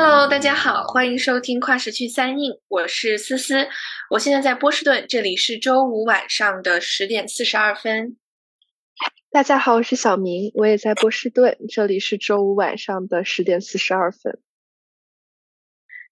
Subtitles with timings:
[0.00, 3.66] Hello，大家好，欢迎收听跨时区三印，我是思思，
[4.10, 8.16] 我现在在波士顿，这里是周五晚上的十点四十二分。
[9.32, 14.38] 大家好，我是小明，我也在波士顿，这里是周五晚上的十点四十二分。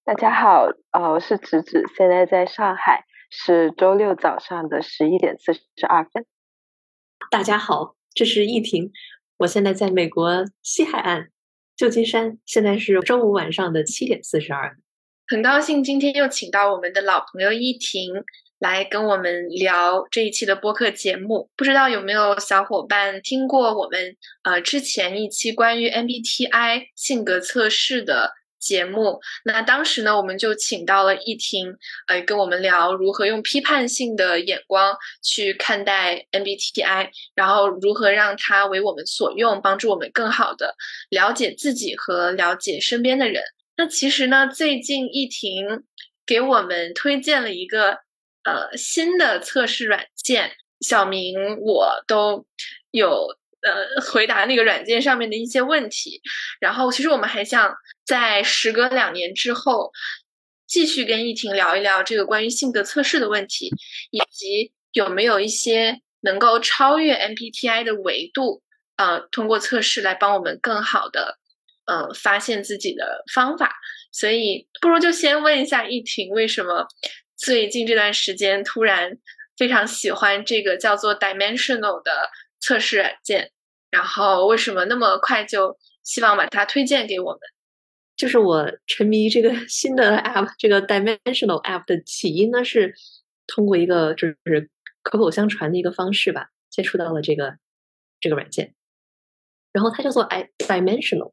[0.05, 6.27] 大家好，呃，我是芷芷，现在在上海，是周六早上的十一点四十二分。
[7.31, 8.91] 大家好，这是易婷，
[9.37, 11.29] 我现在在美国西海岸。
[11.77, 14.75] 旧金山现在是周五晚上的七点四十二，
[15.29, 18.15] 很高兴今天又请到我们的老朋友依婷
[18.59, 21.51] 来跟我们聊这一期的播客节目。
[21.55, 28.33] 不知道有没有小伙伴听过我们呃之前一期关于 MBTI 性格测试的？
[28.67, 31.73] 节目，那当时呢，我们就请到了易婷，
[32.09, 40.75] 呃，跟我们聊如何用批判性的眼光去看待 MBTI，然后如何让它为我们所用，帮助我们更好的
[41.11, 43.41] 了解自己和了解身边的人。
[43.77, 45.85] 那其实呢，最近易婷
[46.27, 47.99] 给我们推荐了一个
[48.43, 52.45] 呃新的测试软件，小明我都
[52.91, 53.29] 有。
[53.63, 56.21] 呃，回答那个软件上面的一些问题，
[56.61, 59.91] 然后其实我们还想在时隔两年之后，
[60.67, 63.71] 继续跟易婷聊一聊这个关于性格测试的问题，
[64.11, 68.63] 以及有没有一些能够超越 MBTI 的维度，
[68.97, 71.39] 呃，通过测试来帮我们更好的，
[71.87, 73.75] 呃，发现自己的方法。
[74.13, 76.87] 所以，不如就先问一下易婷，为什么
[77.37, 79.11] 最近这段时间突然
[79.59, 83.51] 非常喜欢这个叫做 Dimensional 的测试软件？
[83.91, 87.41] 然后为什么那么快就希望把它推荐给我们？
[88.17, 92.95] 就是我沉迷这个 新的 app，这个 Dimensional app 的起因呢，是
[93.47, 94.71] 通过一个就是
[95.03, 97.57] 口口相传的一个方式吧，接触到了这个
[98.21, 98.75] 这个软件。
[99.73, 101.33] 然后它叫做 i Dimensional，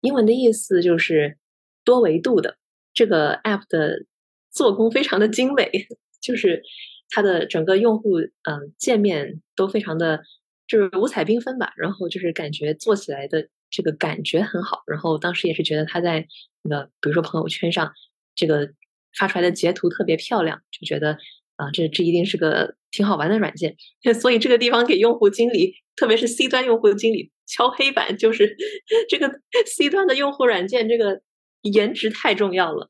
[0.00, 1.38] 英文的意思就是
[1.84, 2.58] 多维度的。
[2.92, 4.04] 这个 app 的
[4.50, 5.70] 做工非常的精美，
[6.20, 6.64] 就是
[7.08, 10.22] 它的整个用户嗯界面都非常的。
[10.68, 16.26] 就是五彩缤纷吧，然后就是感觉做起来的这个感觉很好，然后当时也是觉得他在
[16.62, 17.90] 那个比如说朋友圈上
[18.34, 18.70] 这个
[19.18, 21.18] 发出来的截图特别漂亮，就觉得
[21.56, 23.74] 啊这这一定是个挺好玩的软件，
[24.20, 28.54] 所以这个地方给用户经理，特别是 C 端用户经理敲黑板，就是
[29.08, 31.22] 这个 C 端的用户软件这个
[31.62, 32.86] 颜值太重要了。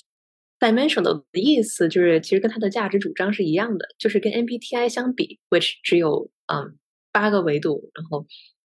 [0.59, 6.77] Dimension 的意思就是其实跟它的价值主张是一样的，就是跟 MBTI 相比，which 只有嗯。
[7.19, 8.29] 八个维度，然后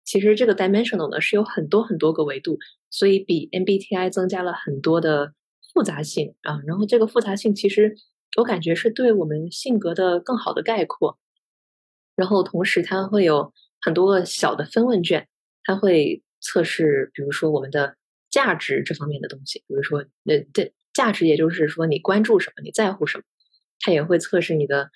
[0.03, 2.57] 其实这个 dimensional 呢是有很多很多个维度，
[2.89, 5.35] 所以比 MBTI 增加了很多的
[5.75, 6.63] 复杂性啊。
[6.67, 7.95] 然后这个复杂性其实
[8.39, 11.19] 我感觉是对我们性格的更好的概括。
[12.17, 13.53] 然后同时它会有
[13.83, 15.29] 很多个小的分问卷，
[15.65, 17.95] 它会测试，比如说我们的
[18.31, 23.25] 价值这方面的东西，比如说那这价值也就是说你关注什么，你在乎什么。
[23.81, 24.91] 它也会测试你的。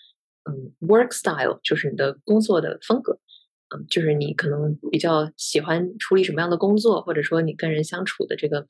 [0.47, 3.19] 嗯，work style 就是你的工作的风格，
[3.71, 8.67] 嗯就是你可能比较喜欢处理什么样的工作，或者说你跟人相处的这个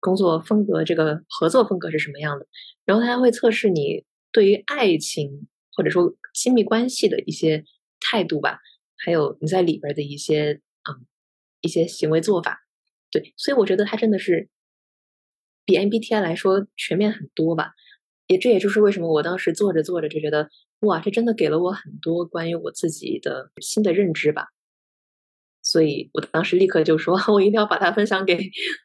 [0.00, 2.46] 工作风格，这个合作风格是什么样的。
[2.84, 7.64] 然后他还会测试你对于爱情或者说亲密关系的一些
[8.00, 8.60] 态度吧，
[8.96, 11.06] 还有你在里边的一些嗯
[11.60, 12.60] 一些行为做法。
[13.10, 14.48] 对，所以我觉得它真的是
[15.64, 17.72] 比 MBTI 来说全面很多吧。
[18.28, 20.48] 也这也就是为什么我当时做着做着就觉得。
[20.80, 24.46] 哇，这真的给了我很多关于我自己的新的认知吧，
[25.62, 28.38] 所以我当时立刻就说， 我一定要把它分享给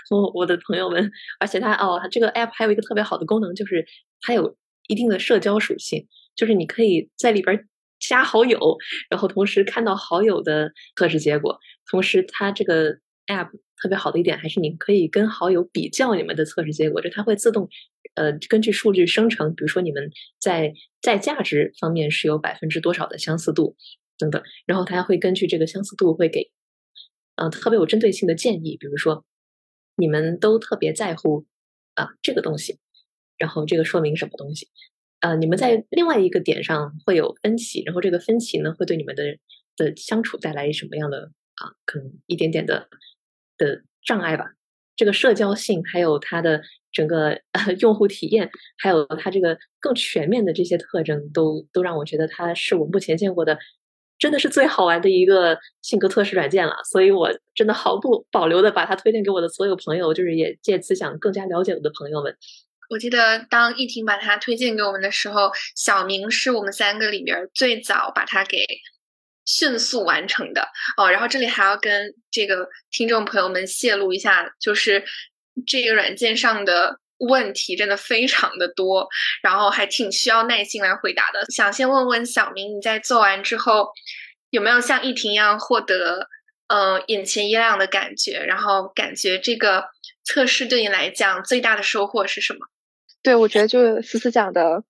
[0.09, 1.11] 我我的朋友们。
[1.39, 3.85] 而且它哦，它这个 app 还有一个特别好的功能，就是
[4.21, 4.57] 它有
[4.87, 7.67] 一定的社交属性，就是你可以在里边
[7.99, 8.77] 加好友，
[9.09, 11.59] 然后同时看到好友的测试结果。
[11.89, 12.95] 同时，它这个
[13.31, 13.49] app
[13.81, 17.69] 特别好的一点还是你可以跟好友比较你们的测试结果，就它会自动。
[18.15, 23.77] 呃，根据数据生成，比如说你们在在价值方面是有百分之多少的相似度
[24.17, 26.51] 等等，然后它会根据这个相似度会给，
[27.35, 29.23] 呃，特别有针对性的建议，比如说
[29.95, 31.45] 你们都特别在乎
[31.95, 32.79] 啊这个东西，
[33.37, 34.67] 然后这个说明什么东西？
[35.21, 39.23] 呃，你们在另外一个点上会有分歧，然后这个分歧呢会对你们的
[39.77, 42.89] 的相处带来什么样的啊可能一点点的
[43.61, 44.45] 的障碍吧？
[44.95, 46.61] 这个社交性还有它的。
[46.93, 47.39] 整个
[47.79, 53.57] 用户体验，还有它这个更全面的这些特征，都都让我觉得它是我目前见过的，
[54.19, 56.75] 真的是最好玩的一个性格测试软件了。
[56.91, 62.35] 所以我真的毫不保留的把它推荐给我的所有朋友，就是也借此想更加了解我的朋友们。
[62.89, 68.65] 我记得当易婷把它推荐给我们的时候，小明是我们三个里边最早把它给
[69.45, 70.67] 迅速完成的
[70.97, 71.09] 哦。
[71.09, 75.03] 然后这里还要跟这个听众朋友们泄露一下，就是。
[75.67, 79.05] 这个软件上的问题真的非常的多，
[79.43, 81.45] 然后还挺需要耐心来回答的。
[81.49, 83.89] 想先问问小明，你在做完之后
[84.49, 86.29] 有没有像一婷一样获得
[86.69, 88.39] 呃眼前一亮的感觉？
[88.47, 89.89] 然后感觉这个
[90.23, 92.59] 测试对你来讲最大的收获是什么？
[93.21, 94.85] 对，我觉得就思思讲的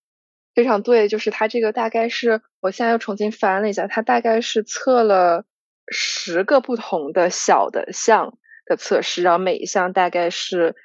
[0.53, 5.45] 非常对，就是他这个大概是我现在又重新翻了一下，他大概是测了
[5.87, 10.75] 十个不同的小的项的测试，然后每一项大概是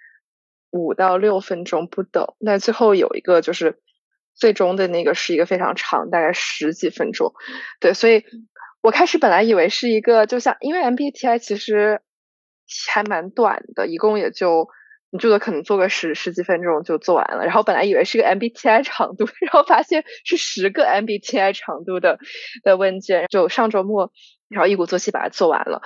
[0.71, 2.35] 五到六分钟不等。
[2.39, 3.79] 那最后有一个就是
[4.35, 7.35] 最终的那个是一个非常长，大概十几分钟。
[7.79, 8.25] 对，所以
[8.81, 12.01] 我开始本来以为是一个，就像因为 MBTI 其实
[12.89, 14.69] 还蛮短的，一共也就。
[15.11, 22.19] 你最多可能做个十十几分钟就做完了，然后本来以为是个 MBTI 长度， 然后发现是十个 MBTI 长度的
[22.65, 24.11] 的问卷，就上周末，
[24.49, 25.81] 然后一鼓作气把它做完了。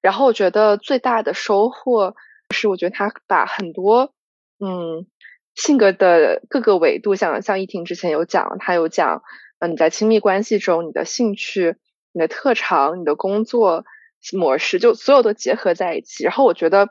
[0.00, 2.14] 然后我觉得最大的收获
[2.50, 4.14] 是，我觉得他把很多
[4.58, 5.06] 嗯
[5.54, 9.22] 性格的各个维度，像像依婷之前有讲，他有讲，
[9.60, 11.76] 嗯你在亲密关系中，你的兴趣、
[12.12, 13.84] 你的特长、你的工作
[14.32, 16.24] 模式，就所有都结合在一起。
[16.24, 16.88] 然后我觉得。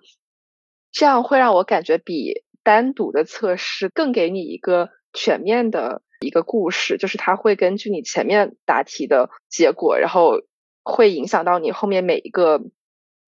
[0.92, 10.42] 这样会让我感觉比单独的测试更给你一个全面的一个故事，就是它会根据你前面答题的结果，然后
[10.84, 12.62] 会影响到你后面每一个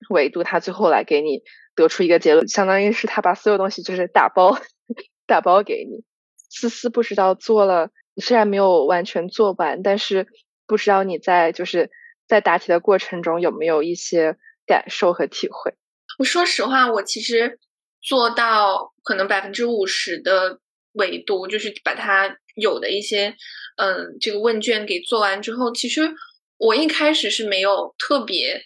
[0.10, 1.42] 维度，它最后来给你
[1.75, 4.57] 得出一个结论，相当于是他把所有东西就是打包
[5.25, 6.04] 打包给你。
[6.50, 10.27] 思思不知道做了，虽然没有完全做完，但是
[10.68, 11.89] 不知道你在就是
[12.27, 14.38] 在答题的过程中有没有一些
[14.68, 15.74] 感受和体会。
[16.18, 17.60] 我说实话，我其实
[18.01, 20.60] 做到可能百分之五十的
[20.94, 23.36] 维度，就是把它有的一些
[23.77, 26.13] 嗯这个问卷给做完之后，其实
[26.57, 28.63] 我一开始是没有特别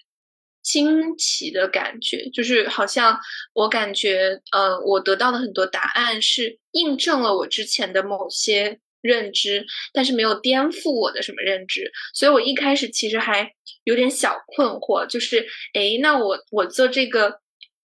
[0.62, 3.18] 惊奇的感觉，就是好像
[3.54, 13.52] 我感觉嗯我得到的很多答案是印证了我之前的某些认知，但是没有颠覆我的什么认知，所以我一开始其实还。
[13.84, 17.40] 有点小困惑，就是，哎，那我我做这个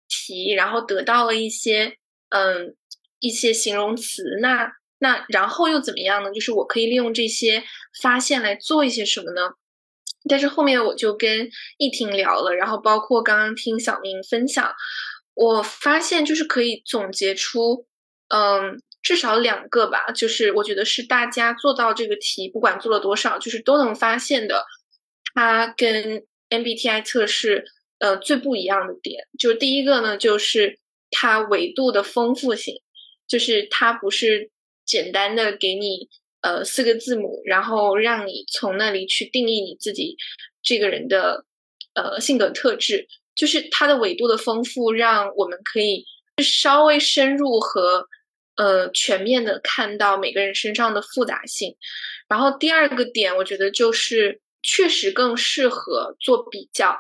[0.10, 1.96] 题，然后得到了一些，
[2.30, 2.76] 嗯，
[3.20, 6.32] 一些形容词，那那然后又怎么样呢？
[6.32, 7.64] 就是我可以利用这些
[8.02, 9.52] 发现来做一些什么呢？
[10.28, 14.74] 但是后面我就跟易婷聊了，然后包括刚刚听小明分享，
[15.36, 17.86] 我发现就是可以总结出，
[18.30, 24.66] 嗯，至少两个吧，就是我觉得是大家做到这个题，不管做了多少，就是都能发现的。
[25.34, 27.64] 它跟 MBTI 测试
[28.00, 30.78] 呃最不一样的点，就是第一个呢，就是
[31.10, 32.76] 它维度的丰富性，
[33.28, 34.52] 就是它不是
[34.86, 36.10] 简单的给你
[36.42, 40.18] 呃四个字母，然后让你从那里去定义你自己
[40.62, 41.46] 这个人的
[41.94, 46.06] 呃性格特质，就是它的维度的丰富，让我们可以
[46.44, 48.06] 稍微深入和
[48.56, 51.76] 呃全面的看到每个人身上的复杂性。
[52.28, 54.42] 然后第二个点，我觉得就是。
[54.64, 56.96] 确实更适合做比较，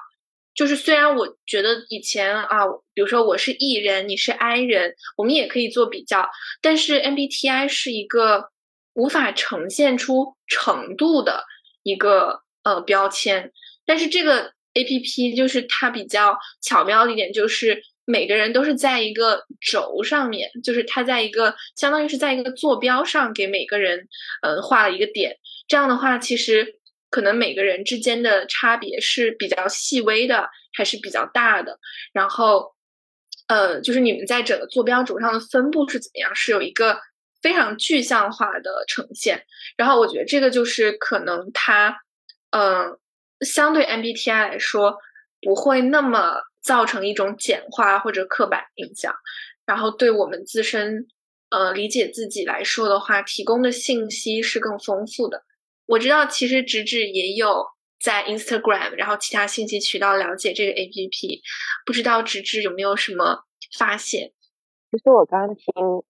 [0.56, 2.65] 就是虽然我觉得以前啊，
[2.95, 6.27] 比如说我是 E 人，你是 I 人，我们也可以做比较，
[6.59, 8.50] 但是 MBTI 是一个
[8.95, 11.44] 无法呈现出程度的
[11.83, 13.52] 一个呃标签，
[13.85, 24.08] 但是这个 APP 就是它比较巧妙的一点，就是每个人都是在一个轴上面，就是它在一个相当于是在一个坐标上给每个人
[24.42, 26.78] 呃画了一个点，这样的话其实。
[27.14, 31.78] 可能每个人之间的差别是比较细微的，还是比较大的。
[32.14, 32.74] 然后，
[33.50, 36.98] 呃，就是你们在整个坐标轴上的分布是怎么样，是有一个
[37.42, 39.44] 非常具象化的呈现。
[39.76, 41.98] 然后，我觉得这个就是可能它，
[42.52, 42.98] 嗯，
[43.42, 44.96] 相对 MBTI 来说，
[45.42, 49.13] 不会那么造成一种简化或者刻板印象。
[49.65, 51.07] 然后，对我们自身，
[51.49, 55.44] 呃，理解自己来说的话，提供的信息是更丰富的。
[55.85, 57.65] 我知道，其实直直也有
[57.99, 61.41] 在 Instagram，然后其他信息渠道了解这个 APP。
[61.85, 63.44] 不知道直直有没有什么
[63.77, 64.31] 发现？
[64.91, 65.65] 其实我刚听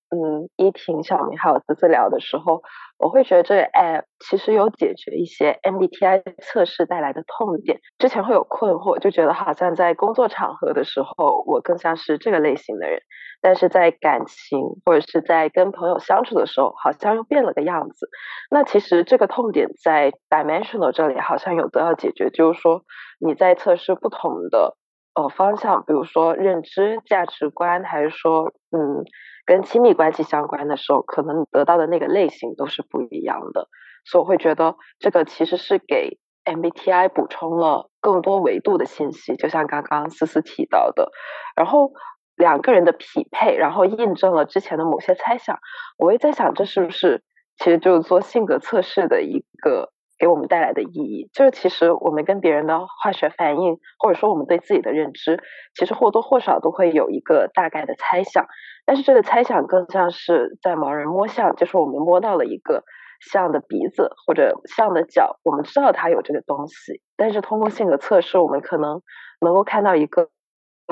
[0.10, 2.64] 嗯依婷、小明还有思思聊的时候，
[3.02, 7.80] 我会觉得这个 App 其实有解决一些 MBTI 测试带来的痛点。
[7.98, 13.02] 之前会有困惑，就觉得好像在工作场合的时候，我更像是这个类型的人。
[13.44, 18.08] 但是在感情或者是在跟朋友相处的时候，好像又变了个样子。
[18.52, 22.84] 那其实这个痛点在 Dimensional 这里好像有得到解决，就是说
[23.20, 24.78] 你在测试不同的
[25.16, 29.04] 呃方向，比如说认知、价值观，还是说嗯
[29.46, 33.68] 跟亲密关系相关的时候，可能得到的那个类型都是不一样的。
[34.06, 41.12] 所以我会觉得这个其实是给 MBTI 补充了更多维度的信息，就像刚刚思思提到的，
[41.56, 41.92] 然后。
[42.38, 45.60] 两个人的匹配，然后印证了之前的某些猜想。
[45.96, 47.22] 我也在想，这是不是
[47.58, 51.32] 其实就是做性格测试的一个给我们带来的意义？
[51.34, 55.42] 就是其实我们跟别人的化学反应，或者说我们对自己的认知，
[55.74, 58.46] 其实或多或少都会有一个大概的猜想。
[58.86, 62.84] 但是这个猜想更像是在盲人摸象，就是我们摸到了一个
[63.32, 69.02] 象的鼻子或者象的脚，我们知道它有这个东西，但是通过性格测试，我们可能
[69.42, 70.30] 能够看到一个。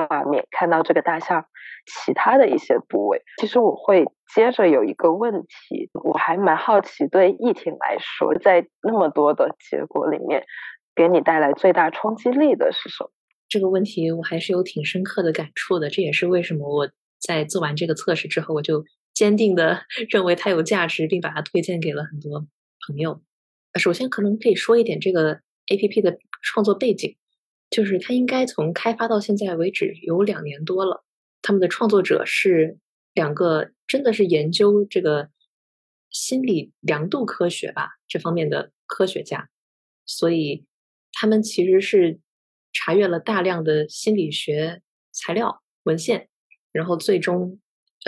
[0.08, 1.46] 画面看到这个大象
[1.86, 10.44] 其他的一些部位，其实我会接着有一个问题，我还蛮好奇，对易婷来说，在那么多的结果里面，
[10.96, 13.12] 给你带来最大冲击力的是什么？
[13.48, 16.89] 这个问题我还是有挺深刻的感触的，这也是为什么我
[17.20, 22.46] 在做完这个测试之后，我就坚定的 认为它有价值，并把它推荐给了很多
[22.88, 23.22] 朋友。
[23.79, 25.39] 首先，可能可以说一点这个
[25.72, 27.15] A P P 的创作背景。
[27.69, 31.03] 就是它应该从开发到现在为止有两年多了，
[31.41, 32.77] 他们的创作者是
[33.13, 35.29] 两个真的是研究这个
[36.09, 39.49] 心理量度科学吧这方面的科学家，
[40.05, 40.65] 所以
[41.11, 42.19] 他们其实是
[42.73, 46.29] 查阅了大量的心理学材料文献，
[46.71, 47.59] 然后最终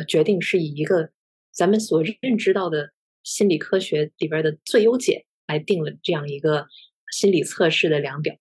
[0.08, 1.12] 决定是以一个
[1.52, 2.92] 咱们所认知到的
[3.24, 6.68] 心理科学里边的最优解来定了这样一个
[7.12, 8.36] 心理测试的量表。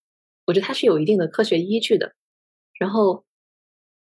[0.47, 2.15] 我觉得它是有一定的科学依据的，
[2.79, 3.25] 然后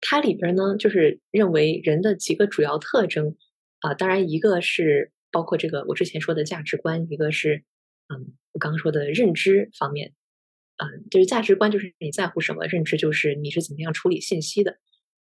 [0.01, 3.38] 它里边呢，就是认为人的几个主要特征
[3.79, 7.63] 啊，当然一个是包括这个我之前说的价值观，一个是
[8.10, 10.13] 嗯我刚刚说的认知方面，
[10.77, 14.77] 嗯，就是价值观就是你在乎什么，认知就是你是怎么样处理信息的。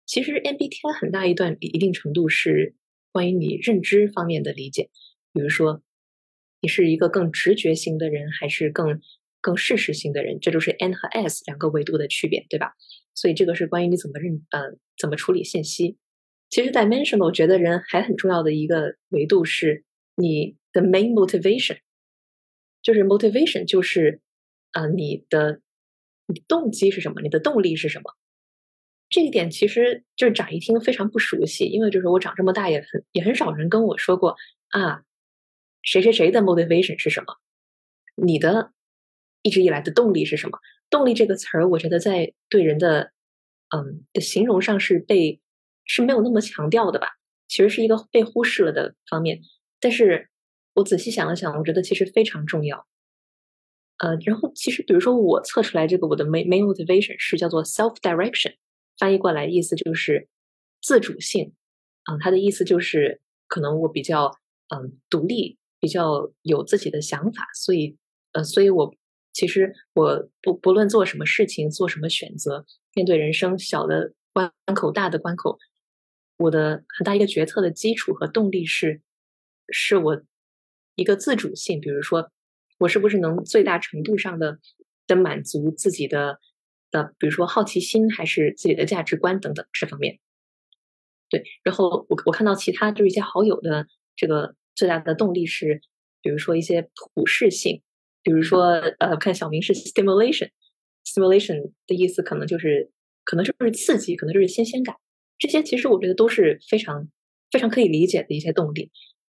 [0.05, 2.75] 其实 MBTI 很大一段一定程度是
[3.11, 4.89] 关于你认知方面的理解，
[5.31, 5.83] 比如说
[6.59, 8.99] 你是一个更直觉型的人，还是更。
[9.43, 12.73] 更事实性的人，这就是 N 和 S 两个维度的区别，对吧？
[13.13, 15.97] 所以这个是关于你怎么认呃怎么处理信息。
[16.49, 19.83] 其实，dimensional 我觉得人还很重要的一个维度是
[20.15, 21.79] 你的 main motivation，
[22.81, 24.21] 就是 motivation 就是
[24.71, 25.59] 呃你的
[26.27, 28.13] 你动机是什么，你的动力是什么？
[29.09, 34.37] 这一点其实就是乍一听非常不熟悉，因为就是我长这么大也很也很少人跟我说过
[34.69, 35.03] 啊
[35.81, 37.35] 谁谁谁的 motivation 是什么，
[38.15, 38.71] 你的。
[39.43, 40.57] 一直以来的动力是什么？
[40.89, 43.11] 动力这个词儿，我觉得在对人的
[43.75, 45.39] 嗯的形容上是被
[45.85, 47.07] 是没有那么强调的吧？
[47.47, 49.41] 其实是一个被忽视了的方面。
[49.79, 50.29] 但是
[50.75, 52.87] 我仔细想了想，我觉得其实非常重要。
[53.97, 58.55] 呃，然后其实比如说我测出来这个我的 main main motivation 是叫做 self direction，
[58.97, 60.29] 翻译过来意思就是
[60.81, 61.53] 自主性。
[62.09, 64.37] 嗯，它的意思就是可能我比较
[64.69, 67.97] 嗯独立，比较有自己的想法，所以
[68.33, 68.95] 呃，所以我。
[69.33, 75.57] 其实我不不论做什么事情，做什么选择，面对人生小的关口、大的关口，
[76.37, 79.01] 我的很大一个决策的基础和动力是，
[79.69, 80.21] 是我
[80.95, 81.81] 一个自主性。
[81.81, 82.31] 比如说，
[82.77, 84.59] 我是不是能最大程度上的
[85.07, 86.39] 的满足自己的
[86.91, 90.19] 的，比如说好奇心，还是自己的价值观等等这方面。
[91.29, 95.81] 对，然后我我看到其他就是一些好友的这个最大的动力是，
[96.21, 97.81] 比如说一些普适性。
[98.23, 98.61] 比如说，
[98.99, 102.89] 呃，看小明是 stimulation，stimulation 的意思可能就是，
[103.25, 104.95] 可能就是刺激，可能就是新鲜感。
[105.37, 107.09] 这些其实我觉得都是非常
[107.51, 108.91] 非常可以理解的一些动力。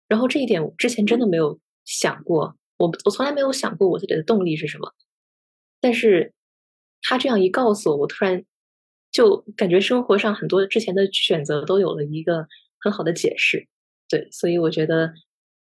[0.08, 4.94] 然后这一点我之前真的没有想过，我我从来没有想过我自己的动力是什么。
[5.80, 6.34] 但是
[7.04, 8.44] 他这样一告诉我，我突然
[9.12, 12.48] 就感觉生活上很多之前的选择都有了一个
[12.80, 13.68] 很好的解释。
[14.10, 15.14] 对，所以我觉得。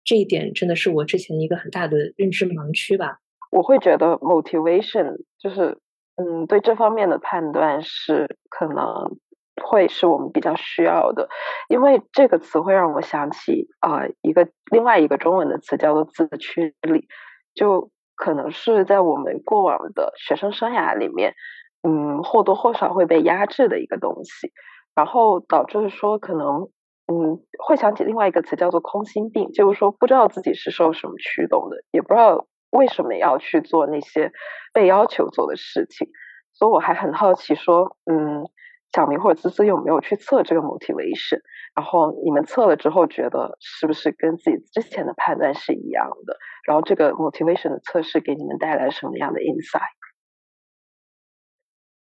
[0.04, 3.20] 这一点真的是我之前一个很大的认知盲区吧。
[3.52, 5.78] 我会觉得 motivation 就是，
[6.16, 9.18] 嗯，对这方面的判断是可能
[9.64, 11.30] 会是我们比较需要的，
[11.68, 17.08] 因为这个词会让我想起啊一个另外一个中文的词叫做自驱力，
[17.54, 21.34] 就可能是在我们过往的学生生涯里面，
[21.82, 24.52] 嗯，或多或少会被压制的一个东西，
[24.96, 26.70] 然后导致说可能。
[27.12, 34.32] 嗯，会想起另外一个词叫做空心病，就是说不知道自己是受什么驱动的，也不知道为什么要去做那些
[34.74, 36.08] 被要求做的事情。
[36.54, 38.46] 所以我还很好奇，说，嗯，
[38.94, 41.40] 小明或者滋滋有没有去测这个 motivation？
[41.74, 46.38] 然后你们测了之后，觉得是不是跟自己之前的判断是一样的？
[46.68, 49.82] 然后这个 motivation 的测试给你们带来什么样的 insight？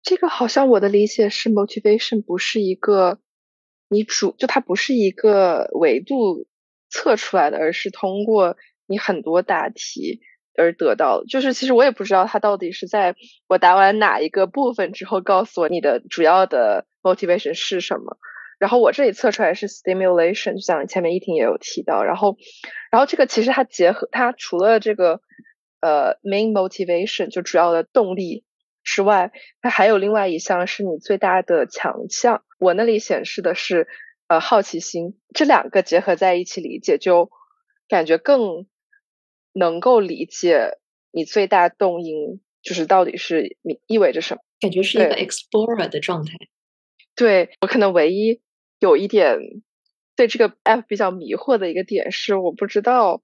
[0.01, 3.20] 这个好像我的理解是 motivation 不是一个。
[3.89, 6.46] 你主就它不是一个维度
[6.89, 10.22] 测出来的，而是通过你很多答题
[10.58, 11.24] 而得到。
[11.24, 13.15] 就是其实我也不知道它到底是在
[13.48, 18.17] 我答完哪一个部分之后告诉我你的主要的 motivation 是什么。
[18.60, 22.38] 然后我这里测出来是 stimulation，就像前面一婷也有提到，然后，
[22.89, 25.22] 然后这个其实它结合它除了这个
[25.79, 28.44] 呃 main motivation 就主要的动力
[28.88, 32.46] 之外，它还有另外一项是你最大的强项。
[32.58, 33.88] 我那里显示的是
[34.27, 37.29] 呃好奇心，这两个结合在一起理解，就
[37.89, 38.65] 感觉更
[39.51, 40.77] 能够理解
[41.12, 46.32] 你最大动因就是到底是意意味着什么，感觉是一个 explorer 的状态。
[47.13, 48.41] 对我可能唯一。
[48.79, 49.39] 有一点
[50.15, 53.24] 对这个 app 比较迷惑的一个点是，我不知道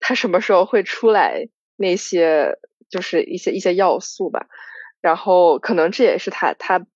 [0.00, 2.58] 它什么时候会出来那些
[2.90, 4.48] 就是一些一些要素吧。
[5.00, 6.86] 然后可能这也是他他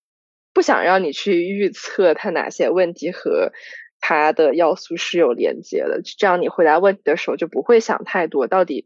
[0.53, 3.53] 不想让你去预测他哪些问题和
[4.01, 8.85] 他的要素是有连接的，这样你回答问题的时候就不会想太多，到底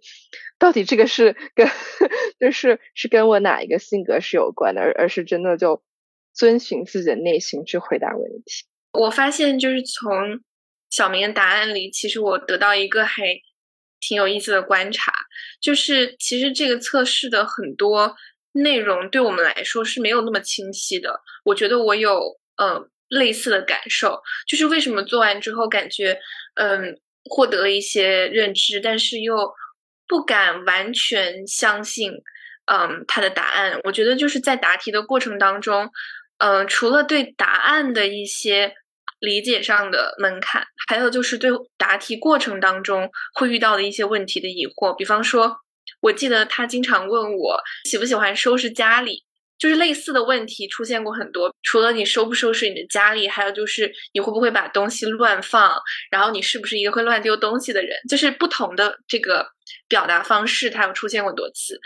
[0.58, 1.66] 到底这个是跟
[2.38, 5.82] 就是是跟我哪一个性格是有关的，而而是真的就
[6.34, 8.66] 遵循自己的内心去回答问题。
[8.92, 10.40] 我发现，就是从
[10.90, 13.22] 小明的答案里，其实我得到一个还
[14.00, 15.10] 挺有意思的观察，
[15.60, 18.14] 就是其实这个测试的很多
[18.62, 21.20] 内容对我们来说是没有那么清晰的。
[21.44, 26.18] 我觉得我有嗯类似的感受，就是为什么做完之后感觉
[26.54, 29.52] 嗯获得了一些认知，但是又
[30.08, 32.12] 不敢完全相信
[32.66, 33.78] 嗯他的答案。
[33.84, 35.90] 我觉得就是在答题的过程当中，
[36.38, 38.74] 嗯，除了对答案的一些。
[39.18, 44.94] 理解上的门槛，还有就是对答题过程当中会遇到的一些问题的疑惑。
[44.94, 45.56] 比方说，
[46.06, 49.24] 我记得他经常问我喜不喜欢收拾家里，
[49.58, 51.52] 就是类似的问题出现过很多。
[51.64, 55.76] 除了你收不收拾你的家里，还有就是你会不会把东西乱放，
[56.10, 57.90] 然后你是不是一个会乱丢东西的人？
[58.08, 59.48] 就是不同的这个
[59.88, 61.80] 表达方式，它有出现过多次。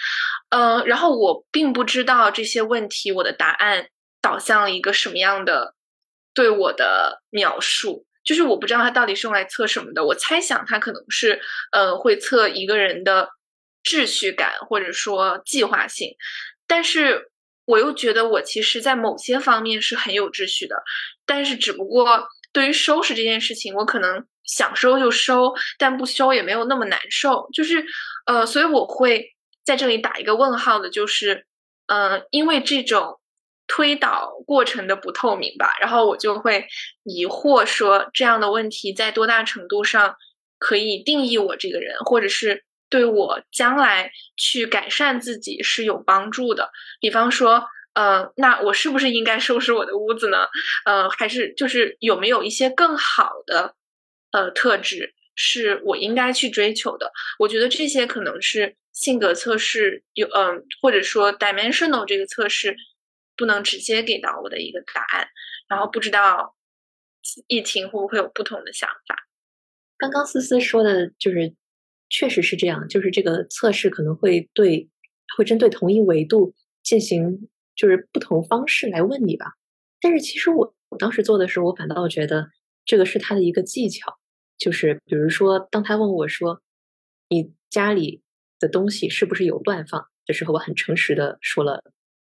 [0.50, 3.86] 嗯，然后我并不知道这些问题我的答案
[4.21, 5.75] 导向了一个什么样的。
[6.32, 10.04] 对我的描述，就是我不知道它到底是用来测什么的。
[10.04, 11.40] 我猜想它可能是，
[11.73, 13.28] 呃，会测一个人的
[13.84, 16.14] 秩序感或者说计划性。
[16.66, 17.30] 但是
[17.64, 20.76] 我又觉得我其实，在某些方面是很有秩序的。
[21.26, 27.49] 但是只不过对于收拾这件事情，我可能想收就收，但不收也没有那么难受。
[27.52, 27.84] 就是，
[28.26, 31.47] 呃，所以我会在这里打一个问号的，就是，
[31.86, 33.16] 嗯，因为这种。
[33.73, 36.66] 推导过程的不透明吧，然后我就会
[37.04, 40.16] 疑惑说，这样的问题在多大程度上
[40.58, 46.70] 可以定义我这个人，或者是对我将来去改善自己是有帮助的？
[47.00, 50.48] 比方说，呃，那我是不是应该收拾我的屋子呢？
[50.84, 53.74] 呃，还是就是有没有一些更好的
[54.32, 57.10] 呃特质是我应该去追求的？
[57.38, 62.76] 我觉得这些可能是性格测试有，嗯，或者说 dimensional 这个测试。
[63.36, 65.26] 不能直接给到我的一个答案，
[65.66, 66.54] 然后不知道
[67.46, 69.16] 疫情会不会有不同的想法。
[69.96, 71.54] 刚刚思思说的就是，
[72.10, 74.90] 确实是这样，就是这个测试可能会对
[75.36, 79.54] 会针对同一维度进行就是不同方式来问你吧。
[80.00, 82.50] 但是其实我我当时做的时候，我反倒觉得
[82.84, 84.18] 这个是他的一个技巧，
[84.58, 86.60] 就是比如说当他问我说
[87.30, 88.23] 你家里
[88.58, 91.82] 的东西是不是有乱放的时候，我很诚实的说了。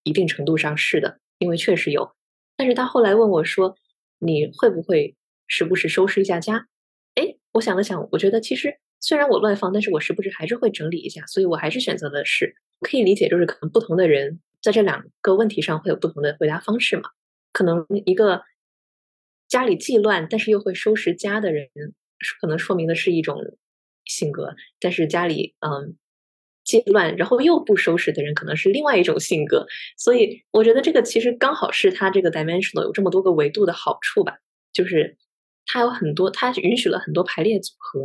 [0.08, 2.12] 一定程度上是的，因为确实有。
[2.56, 3.74] 但是他后来问我说
[4.22, 5.16] ：“你会不会
[5.48, 6.68] 时不时收拾一下家？”
[7.18, 11.24] 哎，我想了想，我觉得其实虽然我乱放，但是我时不时还是会整理一下。
[11.26, 17.10] 所以我还是选择的是可以理解，就是可能不同的人在这两个问题上会有不同的回答方式嘛。
[17.52, 18.42] 可能一个
[19.46, 21.68] 家里既乱但是又会收拾家的人，
[22.40, 23.38] 可能说明的是一种
[24.04, 24.56] 性格。
[24.80, 25.96] 但是家里嗯。
[26.68, 29.68] 既乱，然后又不收拾的人，可能是另外一种性格。
[29.96, 34.38] 所以我觉得这个其实刚好是它这个 dimensional 有这么多个维度的好处吧，
[34.72, 35.16] 就是
[35.64, 38.00] 它有很多，它允许了很多排列组合，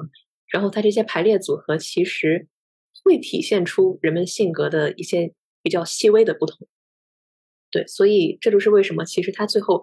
[0.52, 2.48] 然后它这些排列组合其实
[3.04, 5.34] 会体现出人们性格的一些
[5.64, 6.68] 比较细微的不同。
[7.72, 9.82] 对，所以这就是为什么其实它最后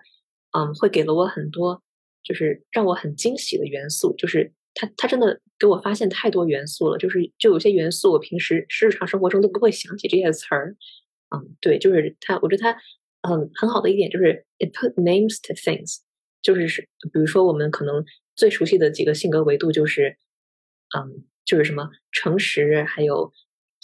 [0.52, 1.82] 嗯会给了我很多，
[2.22, 4.52] 就是让我很惊喜的元素，就是。
[4.74, 10.76] 他他真的给我发现太多元素了，就是就有些元素我平时日常生活中都不会想起这些词儿，
[11.34, 12.70] 嗯，对，就是他，我觉得他
[13.22, 15.96] 嗯很好的一点就是 it put names to things，
[16.42, 18.04] 就是是比如说我们可能
[18.36, 20.16] 最熟悉的几个性格维度就是
[20.96, 23.32] 嗯就是什么诚实，还有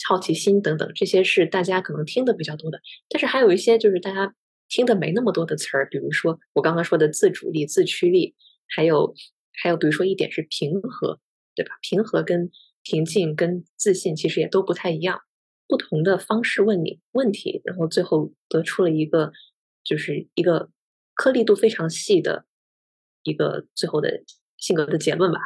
[0.08, 4.34] 好奇心等等，这些是大家可能听的比较多的，但是还有一些就是大家
[4.68, 8.34] 听的没那么多的词儿，比如说我刚刚说的自主力、自驱力，
[8.68, 9.14] 还有。
[9.56, 11.20] 还有，比如说一点是平和，
[11.54, 11.70] 对吧？
[11.80, 12.50] 平和跟
[12.82, 15.20] 平静跟自信其实也都不太一样。
[15.68, 19.30] 不同的方式问你问题，然后最后得出了一个，
[19.84, 20.70] 就是一个
[21.14, 22.46] 颗粒度非常细的
[23.22, 24.24] 一个最后的
[24.56, 25.38] 性格的结论吧。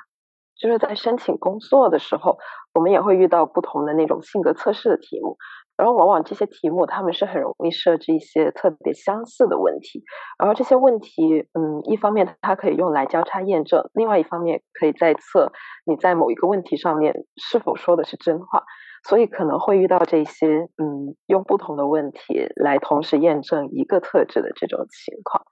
[0.59, 2.39] 就是在申请工作的时候，
[2.75, 5.37] 我们也会遇到不同的那种性格测试的题目，
[5.77, 10.03] 然后往往这些题目他们是很容易设置一些特别相似的问题，
[10.39, 15.53] 然后这些问题，嗯，一方面它可以用来交叉验证，另外一方面可以在测
[15.87, 18.65] 你在某一个问题上面是否说的是真话，
[19.09, 25.45] 所以可能会遇到这些，嗯，用不同的问题来同时验证一个特质的这种情况。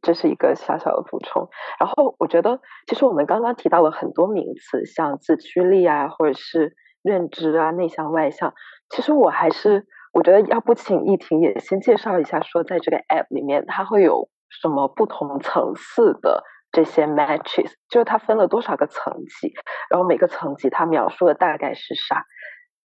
[0.00, 8.54] 这是一个小小的补充，然后我觉得，其实我们刚刚提到了很多名词，像自驱力啊，或者是认知啊，内向外向。
[8.88, 16.42] 其实我还是我觉得，要不请易婷也先介绍一下，说在这个 app 里面，它会有什么不同层次的
[16.72, 19.52] 这些 matches，就是它分了多少个层级，
[19.90, 22.24] 然后每个层级它描述的大概是啥？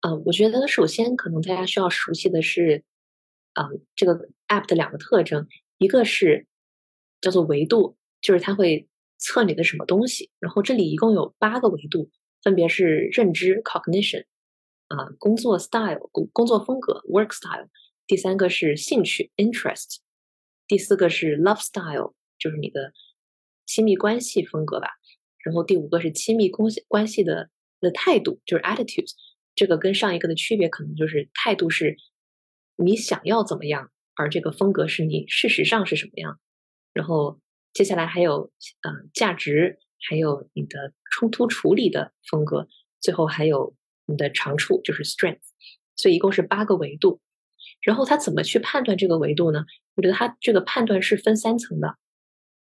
[0.07, 2.83] 嗯，我觉得首先可能大家需要熟悉的是，
[3.59, 5.47] 嗯，这个 app 的两个特征，
[5.79, 6.45] 一个是。
[7.25, 10.29] 叫做维度，就是它会测你的什么东西。
[10.39, 12.11] 然后这里一共有八个维度，
[12.43, 14.25] 分别是认知 （cognition）
[14.89, 17.67] 啊，工作 （style） 工工作风格 （work style），
[18.05, 19.97] 第三个是兴趣 （interest），
[20.67, 22.93] 第四个是 love style，就是你的
[23.65, 24.89] 亲密关系风格吧。
[25.43, 29.09] 然后第五个是亲密关系关系的的态度，就是 attitude。
[29.55, 31.97] 这个跟上一个的区别可能就是态度是
[32.75, 36.39] 你想要怎么样，而这个风格是你事实上是什么样。
[36.95, 37.41] 然后
[37.73, 38.53] 接下来还有
[38.87, 39.77] 嗯价值，
[40.09, 42.69] 还有你的冲突处理的风格，
[43.01, 45.41] 最后还有你的长处，就是 strength。
[45.97, 47.19] 所以一共是八个维度。
[47.81, 49.65] 然后他怎么去判断这个维度呢？
[49.95, 51.97] 我觉得他这个判断是分三层的。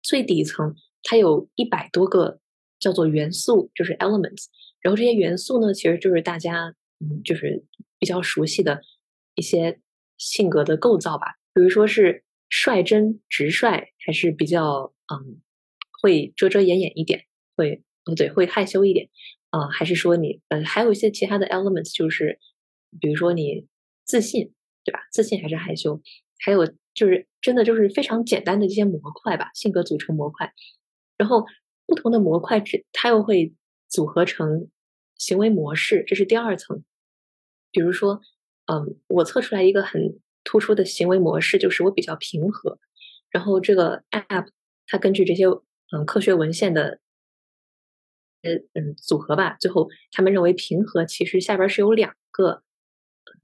[0.01, 2.41] 最底层它有一百多个
[2.81, 4.47] 叫做元素，就是 elements。
[4.81, 7.67] 然后这些元素呢，其实就是大家嗯就是
[7.99, 8.81] 比较熟悉的
[9.35, 9.79] 一些
[10.17, 12.23] 性格的构造吧，比如说是。
[12.49, 15.43] 率真直率还是比较嗯，
[16.01, 17.25] 会遮遮掩掩一点，
[17.57, 19.11] 会不对，会害羞一点
[19.51, 19.69] 啊？
[19.69, 22.39] 还是说你呃，还有一些其他的 elements，就是
[23.01, 23.67] 比如说你
[24.05, 24.53] 自信，
[24.85, 25.01] 对吧？
[25.11, 26.01] 自信还是害羞？
[26.39, 26.65] 还有
[26.95, 30.53] 就是真的就是非常简单的这些模块吧，性格组成模块，
[31.19, 31.45] 然后
[31.85, 33.53] 不同的模块之它又会
[33.89, 34.71] 组合成
[35.17, 36.85] 行为模式，这是第二层。
[37.73, 38.21] 比如说，
[38.67, 40.21] 嗯，我测出来一个很。
[40.49, 42.79] 突出的行为模式就是我比较平和，
[43.37, 44.47] 然后这个 app
[44.87, 45.45] 它根据这些
[45.93, 47.01] 嗯科学文献的
[48.41, 52.63] 呃嗯组合吧，最后他们认为平和其实下边是有两个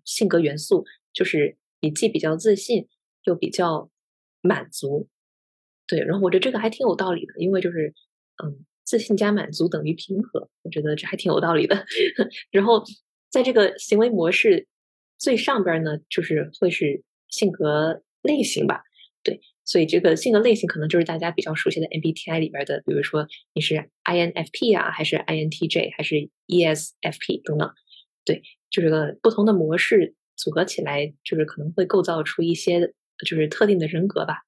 [0.02, 2.88] 性格元素，就是你既比较自信
[3.24, 3.90] 又比较
[4.40, 5.08] 满足，
[5.86, 7.92] 对，然后我觉得这个还挺有道理的，因为就是
[8.42, 11.84] 嗯自信加满足等于平和，我觉得这还挺有道理的。
[12.50, 12.82] 然后
[13.28, 14.66] 在这个行为模式。
[15.18, 18.82] 最上边呢，就是会是性格类型吧，
[19.22, 19.40] 对，
[19.72, 27.72] 所以这个性格类型可能就是大家比较熟悉的 MBTI 里边的，比如说你是 INFP 啊，还是 INTJ，还是 ESFP 等等，
[28.22, 32.92] 对，就是个不同的模式组合起来，就是可能会构造出一些
[33.26, 34.42] 就是特定的人格吧，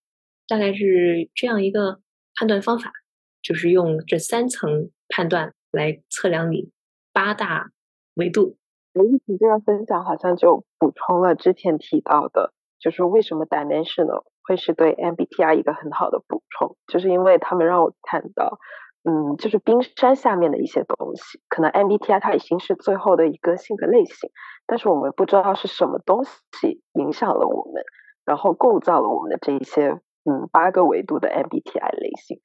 [0.47, 2.01] 大概是这样一个
[2.35, 2.93] 判断方法，
[3.41, 6.69] 就是用这三层判断来测量你
[7.15, 7.71] 八大
[8.13, 8.59] 维度。
[8.93, 18.59] 我一直这样分享，好像就补充了之前提到的，就是为什么 dimensional 会是对 MBTI 一个很好的补充，就是因为他们让我看到，
[19.03, 24.31] 嗯，就是冰山下面的一些东西，可能 MBTI 它已经是最后的一个性格类型，
[24.67, 27.83] 但是我们不知道是什么东西影响了我们，
[28.25, 29.89] 然后构造了我们的这一些，
[30.25, 32.41] 嗯，八个维度的 MBTI 类型，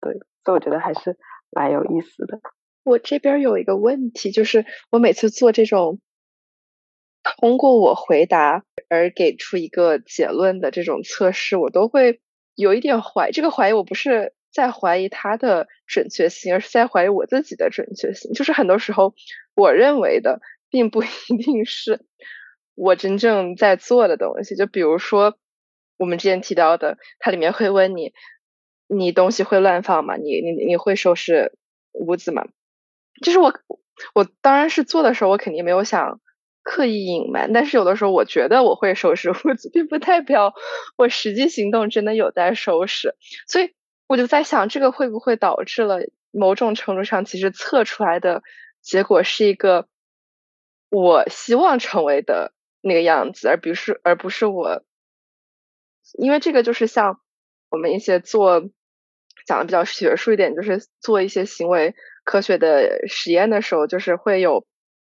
[0.00, 1.16] 对，所以我觉得还是
[1.50, 2.40] 蛮有意思的。
[2.84, 6.00] 我这边有一个问题，就是我每次做这种
[7.22, 12.20] 通过我回答而给出一个结论的这种测试，我都会
[12.54, 18.32] 有一点怀这个怀疑，我不是在怀疑它的准确性，而是在怀疑我自己的准确性。
[18.32, 19.14] 就是很多时候，
[19.54, 22.04] 我认为的并不一定是
[22.74, 24.56] 我真正在做的东西。
[24.56, 25.36] 就比如说
[25.98, 28.12] 我们之前提到的，它里面会问你，
[28.88, 30.16] 你东西会乱放吗？
[30.16, 31.56] 你你你会收拾
[31.92, 32.46] 屋子吗？
[33.22, 33.54] 就是我，
[34.14, 36.20] 我当然是做的时候，我肯定没有想
[36.62, 37.52] 刻意隐瞒。
[37.52, 40.54] 但是有的时候，我觉得我会收拾屋子，并不代表
[40.96, 43.14] 我实际行动真的有在收拾。
[43.46, 43.74] 所以
[44.06, 48.42] 我就在想，这个会不会导致了某种程度上，其实测出来的
[48.80, 49.86] 结果是一个
[50.90, 54.82] 我希望成为的那个样子，而不是而不是我，
[56.18, 57.20] 因为这个就是像
[57.70, 58.70] 我们一些做
[59.46, 61.94] 讲的比较学术一点，就是做一些行为。
[62.24, 64.64] 科学的实验的时候，就是会有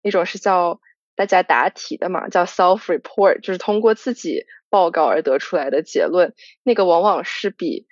[0.03, 0.79] 一种是叫
[1.19, 6.33] 大家答题的嘛，叫 self report，就是通过自己报告而得出来的结论。
[6.63, 7.87] 那个往往是比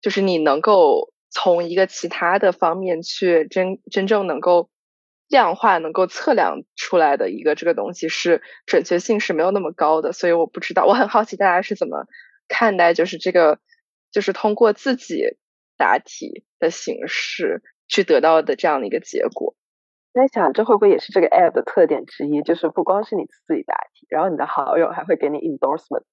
[0.00, 4.70] 就是你能够从一个其他的方面去真真正能够
[5.28, 12.08] 量化、能够测量出来的一个这个东西是准确性是没有那么高的，所以我不知道，我很好奇大家是怎么
[12.48, 13.60] 看待，就是这个
[14.10, 15.36] 就是通过自己
[15.76, 19.54] 答题的形式去得到的这样的一个结果。
[20.14, 22.40] 在想这会不会也是这个 app 的特点之一？
[22.42, 26.04] 就是不光是你自己答题，然后你的好友还会给你 endorsement，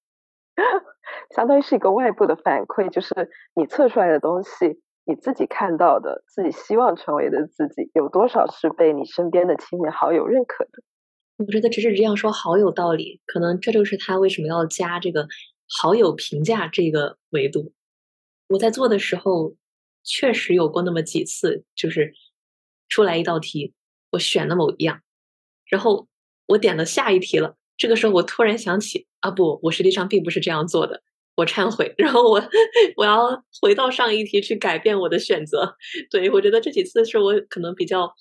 [1.34, 4.80] 相当于是一个外部的反馈，就是你测出来的东西。
[5.04, 10.82] 你自己看到的，自己希望成为的自己，有多少是被你身边的亲密好友认可的？
[11.38, 15.26] 我觉得只是这样说好有道理，可能这就是他为什么要加这个
[15.80, 17.72] 好友评价这个维度。
[18.48, 19.54] 我在做的时候，
[20.04, 22.12] 确实有过那么几次，就是
[22.88, 23.74] 出来一道题，
[24.12, 25.00] 我选了某一样，
[25.66, 26.06] 然后
[26.46, 31.02] 我点了下一题了，这个时候我突然想起，啊不，我实际上并不是这样做的。
[31.34, 32.42] 我忏悔， 然后我
[32.94, 35.74] 我要回到上一题去改变我的选择。
[36.10, 38.12] 对我觉得这几次是我可能比较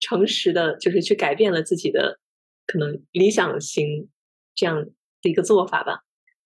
[0.00, 2.18] 诚实的，就是去改变了自己的
[2.66, 4.10] 可能理想型
[4.54, 4.84] 这样
[5.22, 6.00] 的一个做法吧。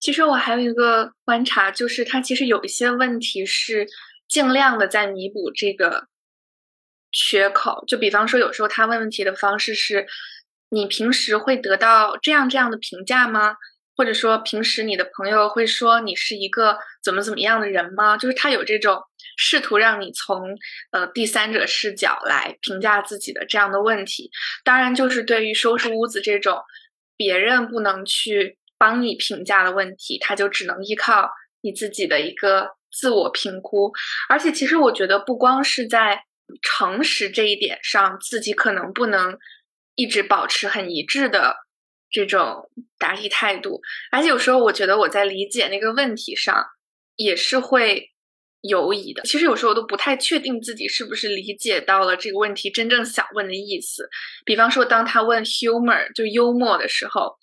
[0.00, 3.86] 其实我还有一个观察，就是它其实有一些问题是
[4.26, 6.08] 尽量的在弥补这个
[7.16, 7.82] 缺口。
[7.86, 10.06] 就比方说，有时候他问问题的方式是：
[10.68, 13.56] 你平时会得到这样这样的评价吗？
[13.96, 18.18] 或者说，平时你的朋友会说你是一个怎么怎么样的人吗？
[18.18, 19.02] 就是他有这种
[19.38, 20.54] 试图让你从
[20.90, 24.30] 呃第三者视角来评价自己的这样的问题。
[24.64, 26.60] 当然，就是对于收拾屋子这种
[27.16, 31.30] 别人不能去帮你评价的问题，他就只能依靠
[31.62, 33.90] 你自己的一个自我评估。
[34.28, 36.22] 而且，其实我觉得不光是在
[36.62, 39.38] 诚实这一点上，自己可能不能
[39.94, 41.56] 一直保持很一致的。
[42.08, 43.80] 这种答题态度，
[44.12, 46.64] 而且有时候我觉得我在理解那个问题上
[47.16, 48.10] 也是会
[48.60, 49.22] 犹疑的。
[49.24, 54.08] 其实有时候我都不太确定自己是不是理解到了这个问题真正想问的意思。
[54.44, 57.36] 比方说，当他问 humor 就幽默的时候，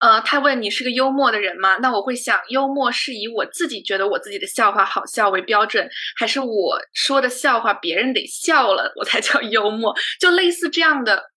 [0.00, 1.76] 呃，他问你是个幽默的人吗？
[1.76, 9.94] 那我会想，幽默是以我自己觉得我自己的笑话好笑为标准，还是我说的笑话别人得笑了我才叫幽默？
[10.18, 11.30] 就类似这样的。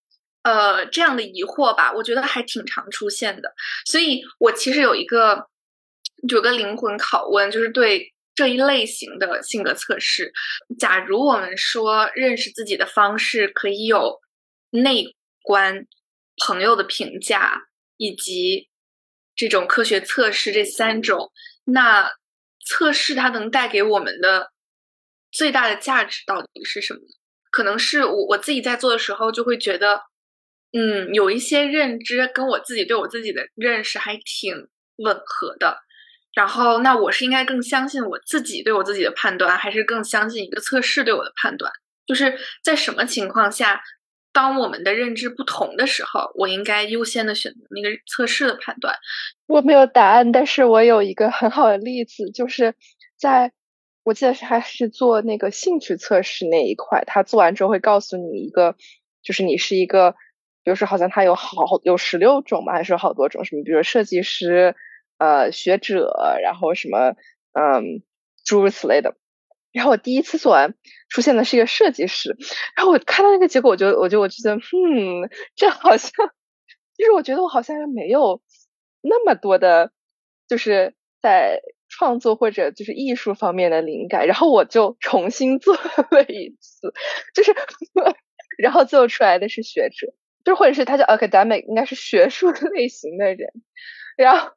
[0.43, 3.53] 呃，这样的疑惑吧，我觉得还挺常出现的。
[3.85, 5.47] 所以我其实有一个
[6.27, 10.33] 有个灵魂拷问，就是对这一类型的性格测试，
[10.77, 14.19] 假如我们说认识自己的方式可以有
[14.71, 15.85] 内观、
[16.45, 17.61] 朋友的评价
[17.97, 18.69] 以及
[19.35, 21.31] 这种科学测试这三种，
[21.65, 22.11] 那
[22.65, 24.51] 测试它能带给我们的
[25.31, 26.99] 最大的价值到底是什么？
[27.51, 30.01] 可能是我我自己在做的时候就会觉得。
[30.75, 34.55] 嗯，有一些认知跟我自己对我自己的认识还挺
[34.95, 35.77] 吻合的。
[36.33, 41.71] 然后，那我是应该更相信我自己对我自己的判断，还是更相信一个测试对我的判断？
[42.07, 43.83] 就是在什么情况下，
[44.33, 48.95] 当我们的认知不同的时候，我应该优先的选择那个测试的判断？
[49.47, 52.73] 我没有答案，但是我有一个很好的例子，就是
[53.17, 53.53] 在
[54.03, 58.75] 我记得是还是做那个兴趣测试那一块，他做完之后会告诉你一个，
[59.21, 60.15] 就是你是一个。
[60.65, 63.43] 比如说，好像它有好有十六种吧，还是有好多种？
[63.43, 63.63] 什么？
[63.65, 64.77] 比如设计师、
[65.17, 67.17] 呃学者，然后什么
[67.51, 68.01] 嗯
[68.45, 69.17] 诸如此类的。
[69.73, 70.73] 然后我第一次做完，
[71.09, 72.35] 出现的是一个设计师。
[72.77, 76.11] 然后我看到那个结果，我就我就我就觉得，嗯，这好像
[76.97, 78.41] 就是我觉得我好像没有
[79.01, 79.91] 那么多的，
[80.47, 81.59] 就是在
[81.89, 84.27] 创作或者就是艺术方面的灵感。
[84.27, 85.75] 然后我就重新做
[86.11, 86.93] 了一次，
[87.33, 87.53] 就是
[88.57, 90.13] 然后最后出来的是学者。
[90.45, 93.49] 就或者是他叫 academic，应该是学术 类型的人。
[94.17, 94.51] 然后，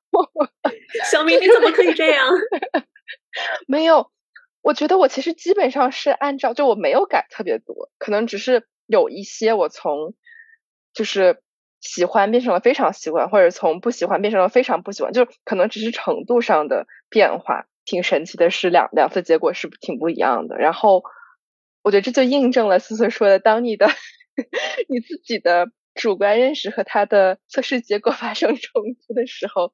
[1.13, 2.29] 小明你怎么可以这样？
[3.69, 4.11] 没有，
[4.67, 10.13] 我觉得我其实基本上是按照，就我没有改特别多，可能只是有一些我从
[10.93, 11.41] 就是
[11.81, 17.67] 喜欢变成了非常喜欢，或者从不喜欢变成了非常不喜欢，就可能只是程度上的变化。
[17.85, 20.57] 挺神奇的是，两两次结果是挺不一样的。
[20.59, 21.05] 然后，
[21.83, 23.87] 我觉得这就印证了思思说的，当你的。
[24.91, 29.73] 你自己的主观认识和他的测试结果发生冲突的时候，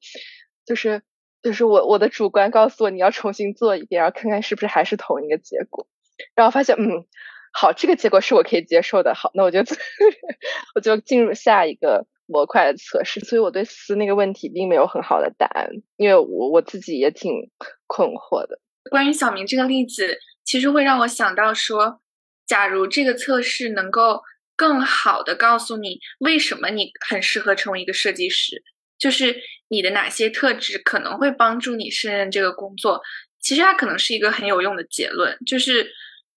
[0.67, 1.03] 就是
[1.43, 5.87] 就是我我的主观告诉我你要重新做一遍，然后看看是不是还是同一个结果，
[6.35, 7.07] 然后发现嗯
[7.53, 9.61] 好，这个结果是我可以接受的，好，那我就
[10.75, 13.21] 我就进入下一个模块的测试。
[13.21, 17.51] 所以我对思那个问题并没有很好的答案，因为我我自己也挺
[17.87, 18.59] 困惑的。
[18.91, 22.01] 关于小明这个例子，其实会让我想到说，
[22.47, 24.23] 假如这个测试能够。
[24.55, 28.63] 更好的告诉你为什么你很适合成为一个设计师，
[29.03, 29.37] 就是
[29.67, 33.03] 你的哪些特质可能会帮助你胜任这个工作。
[33.41, 35.93] 其实它可能是一个很有用的结论，就是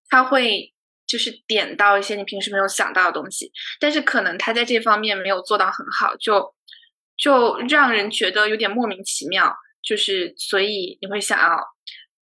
[0.10, 0.73] 它会
[1.06, 6.56] 就是点到一些你平时没有想到的东西，但是可能他在这方面没有做到很好，就
[7.15, 11.60] 就让人觉得有点莫名其妙，就是所以你会想要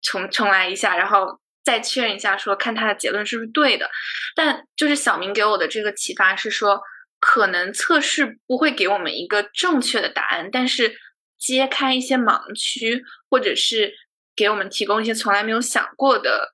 [0.02, 3.90] 重重来一下，然后再确认一下，说看他的结论是不是对的。
[4.36, 6.82] 但就是小明给我的这个启发是说，
[7.20, 10.98] 可能测试不会给我们一个正确的答案，但是
[11.38, 13.94] 揭开一些盲区，或者是。
[14.38, 16.54] 给我们提供一些从来没有想过的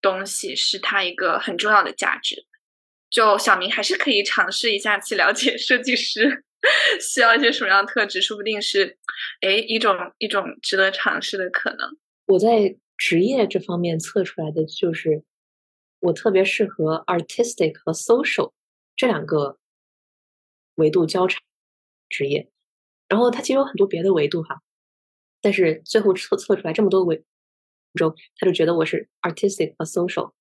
[0.00, 2.46] 东西，是它一个很重要的价值。
[3.10, 6.42] 就小明还是可以尝试一下去了解设计师
[6.98, 8.96] 需要一些什么样的特质，说不定是
[9.42, 11.98] 哎一种一种值得尝试的可能。
[12.28, 15.22] 我在职业这方面测出来的就是
[16.00, 18.54] 我特别适合 artistic 和 social
[18.96, 19.58] 这两个
[20.78, 21.38] 维度交叉
[22.08, 22.50] 职业，
[23.08, 24.62] 然后它其实有很多别的维度哈。
[25.40, 27.22] 但是最后测测出来这么多维
[27.94, 30.32] 中，他就觉得我是 artistic 和 social。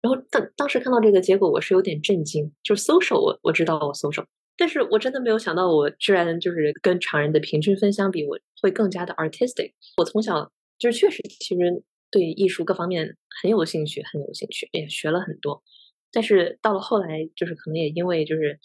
[0.00, 2.52] 然后当当时看到这个结果，我是有点震惊。
[2.64, 4.24] 就是 social，我我知道我 social，
[4.56, 9.72] 但是我真的没有想到，我居然就是跟常人的平均分相比，我会更加的 artistic。
[9.96, 15.62] 我从小就是确实其实对艺术各方面很有兴趣，很有兴趣，也学了很多。
[16.10, 18.58] 但是到了后来，就是可能也因为就是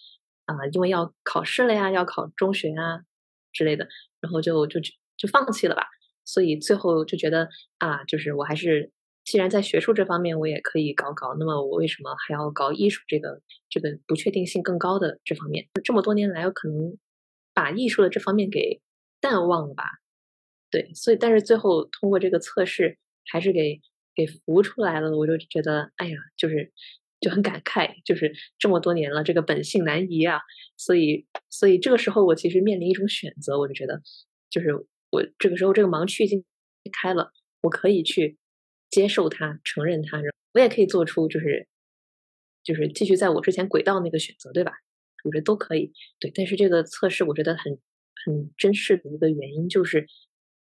[0.47, 3.01] 啊，因为要考试了呀，要考中学啊
[3.53, 3.87] 之类的，
[4.19, 4.81] 然后就就。
[5.19, 5.81] 就放弃了吧，
[6.25, 8.91] 所以最后就觉得啊，就是我还是
[9.25, 15.67] 既然在学术这方面我也可以搞搞，那么我为什么还要搞艺术这个这个不确定性更高的这方面？
[15.83, 16.99] 这么多年来，我可能
[17.51, 18.79] 把艺术的这方面给
[19.19, 19.85] 淡忘了吧？
[20.69, 23.81] 对，所以但是最后通过这个测试还是给
[24.13, 26.71] 给浮出来了，我就觉得哎呀，就是
[27.19, 30.39] 就很感慨，就是这么多年了，这个本性难移啊，
[30.75, 34.01] 所以所以这个时候我其实面临一种选择，我就觉得
[34.49, 34.87] 就是。
[35.09, 36.43] 我这个时候这个盲区已经
[36.91, 38.37] 开了，我可以去
[38.89, 40.21] 接受它、承认它，
[40.53, 41.65] 我也可以做出就是
[42.61, 44.73] 就是继续在我之前轨道那个选择，对吧？
[45.23, 45.93] 我觉得都可以。
[46.19, 47.79] 对，但是这个测试我觉得很
[48.25, 50.01] 很真实的一个原因就是，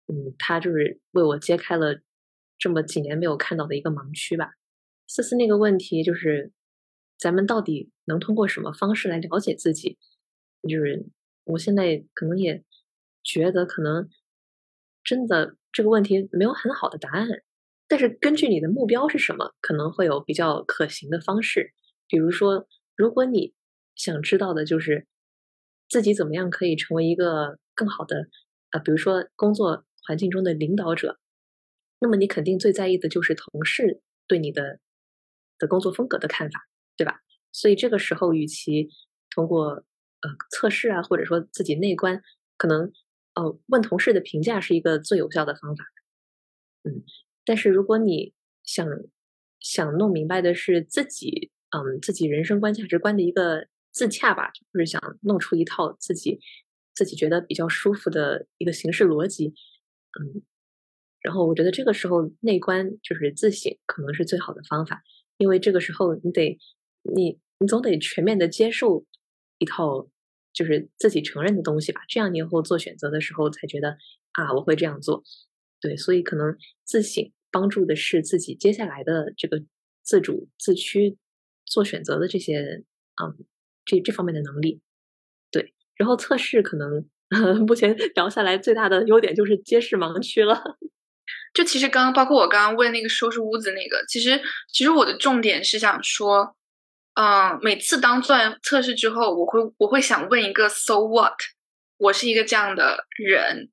[0.06, 2.02] 嗯，它就是为我揭开了
[2.58, 4.50] 这么几年没有看到的一个盲区吧。
[5.06, 6.52] 思思那个问题就是，
[7.18, 9.98] 咱们到底能通过什么方式来了解自己？
[10.68, 11.06] 就是
[11.44, 12.64] 我现在可能也
[13.22, 14.08] 觉得可能。
[15.08, 17.28] 真的这个问题没有很好的答案，
[17.86, 21.72] 但是根据你的目标是什么，可能会有比较可行的方式。
[22.08, 22.66] 比如说，
[22.96, 23.54] 如果你
[23.94, 25.06] 想知道的就是
[25.88, 28.26] 自己怎么样可以成为一个更好的
[28.70, 31.20] 啊，比如说工作环境中的领导者，
[32.00, 34.80] 那么你肯定最在意的就是同事对你的
[35.58, 37.20] 的工作风格的看法，对吧？
[37.52, 38.88] 所以这个时候，与其
[39.30, 42.22] 通过呃测试啊，或者说自己内观，
[42.56, 42.92] 可能。
[43.38, 45.84] 哦，问同事的评价是一个最有效的方法。
[46.84, 47.04] 嗯，
[47.44, 48.32] 但是如果你
[48.64, 48.88] 想
[49.60, 56.40] 想弄明白的是自己，嗯，自己人生观、价值观的一个自洽吧，就是想弄出一套自己
[56.94, 59.48] 自己觉得比较舒服的一个形式逻辑。
[60.18, 60.40] 嗯，
[61.20, 65.02] 然后我觉得这个时候内观就是自省，可能是最好的方法，
[65.38, 66.58] 因为这个时候你得
[67.02, 69.04] 你你总得全面的接受
[69.58, 70.08] 一套。
[70.56, 73.98] 就是自己承认的东西吧，这样你以后做选择的时候才觉得
[74.32, 75.22] 啊，我会这样做。
[75.82, 79.62] 对，所以可能自省帮助的是自己接下来的这个
[80.02, 81.18] 自主自驱
[81.66, 82.84] 做选择的这些
[83.22, 83.36] 嗯
[83.84, 84.80] 这这方面的能力。
[85.50, 87.06] 对，然后测试可能
[87.68, 90.78] 目前聊下来最大的优点就是揭示盲区了。
[91.56, 94.40] 就其实刚刚包括我刚刚问那个收拾屋子那个，其实
[94.72, 96.54] 其实我的重点是想说。
[97.18, 101.32] 嗯，每次当做完测试之后，我会我会想问一个 “so what”，
[101.96, 103.70] 我是一个这样的人，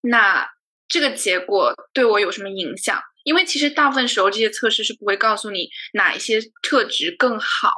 [0.00, 0.48] 那
[0.88, 2.98] 这个结果对我有什么影响？
[3.24, 7.70] 因为其实大部分时候这些测试是不会告诉你哪一些特质更好、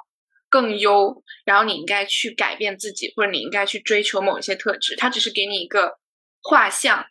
[0.49, 5.99] 更优，然后你应该去改变自己，或者你应该去追求某一些特质，它只是给你一个
[6.41, 7.05] 画像，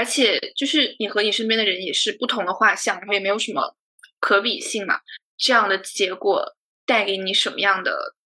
[0.00, 3.76] 而且就是你和你身边的人也是不同的画像，然后也没有什么
[4.18, 5.00] 可比性嘛，
[5.36, 6.56] 这样的结果。
[6.86, 8.16] 带给你什么样的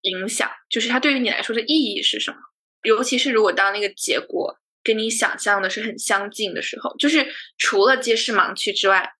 [0.00, 0.50] 影响？
[0.68, 2.38] 就是它对于你来说的意义是什么？
[2.82, 9.12] 尤其是如果当那个结果跟你想象的是很相近的时候，就是除了揭示盲区之外，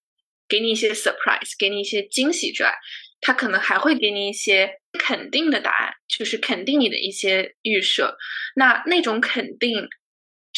[0.48, 2.74] 给你一些 surprise，给你一些惊喜之外，
[3.20, 8.18] 它可能还会给你一些肯定的答案，就是肯定你的一些预设。
[8.56, 9.88] 那那种肯定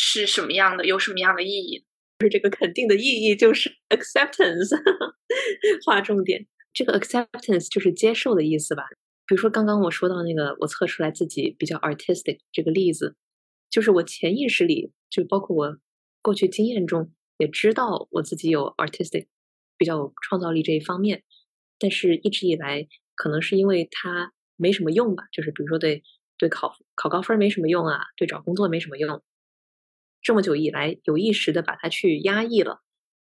[0.03, 0.87] 是什么样的？
[0.87, 1.85] 有什么样的意义？
[2.19, 4.75] 就是这个肯定的意义就是 acceptance，
[5.85, 6.47] 划重点。
[6.73, 8.85] 这个 acceptance 就是接受的意思吧？
[9.27, 13.15] 比如说刚刚我说到那个我测出来自己比较 artistic 这个例子，
[13.69, 15.77] 就是我潜意识里就包括我
[16.23, 19.27] 过去经验中，也知道我自己有 artistic
[19.77, 21.23] 比较有创造力这一方面，
[21.79, 26.03] 但是一直以来可能是因为它没什么用吧，就是比如说对
[26.39, 29.23] 对考考高分没什么用啊，对找工作没什么用，
[30.23, 32.81] 这么久以来有意识的把它去压抑了、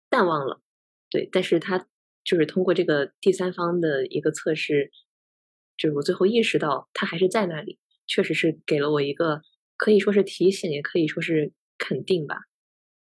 [0.09, 0.61] 淡忘了，
[1.09, 1.87] 对，但是他
[2.23, 4.91] 就是通过这个第三方的一个测试，
[5.77, 9.41] 就是我最后意识到他还是在那里，确实是给了我一个
[9.75, 12.37] 可以说是提醒，也可以说是肯定吧。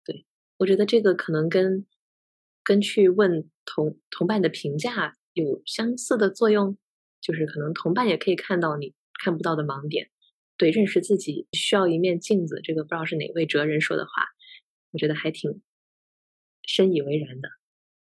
[0.05, 0.27] 对
[0.59, 1.87] 我觉得这个可能跟
[2.63, 6.79] 跟去问同同伴的评价有相似的作用，
[7.21, 10.11] 就是可能同伴也可以看到你看不到的盲点。
[10.57, 14.11] 对，认识自己需要一面镜子，这个不知道是哪位哲人说的话，
[14.93, 15.61] 我觉得还挺
[16.67, 17.49] 深以为然的。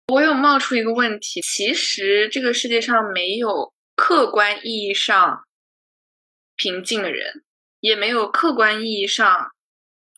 [0.09, 5.44] 我有冒出一个问题，其实这个世界上没有客观意义上
[6.57, 7.42] 平静的人，
[7.80, 9.53] 也没有客观意义上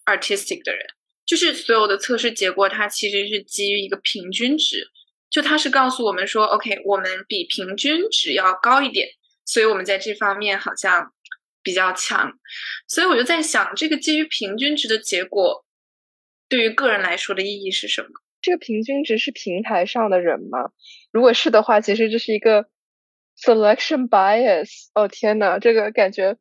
[0.06, 0.84] artistic 的人，
[1.24, 4.88] 就是所有的测试结果，它其实是基于一个平均值，
[5.30, 9.06] 就它是告诉我们说，OK，我们比平均值要高一点，
[9.44, 11.12] 所以我们在这方面好像
[11.64, 12.30] 比较强，
[12.86, 15.64] 所以我就在想，这个基于平均值的结果，
[16.48, 18.08] 对于个人来说的意义是什么？
[18.40, 20.70] 这个平均值是平台上的人吗？
[21.10, 22.66] 如果是的话，其实这是一个
[23.40, 24.88] selection bias。
[24.92, 26.36] 哦天呐，这个感觉哇，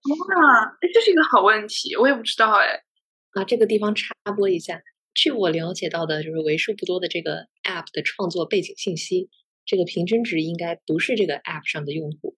[0.81, 2.83] 哎，这是一个好问题，我也不知道哎。
[3.31, 4.81] 啊，这个地方插播一下，
[5.13, 9.29] 据我了解到的，就是为数不多的这个 app 的创作背景信息，
[9.65, 12.35] 这个平均值应该不是这个 app 上的用户，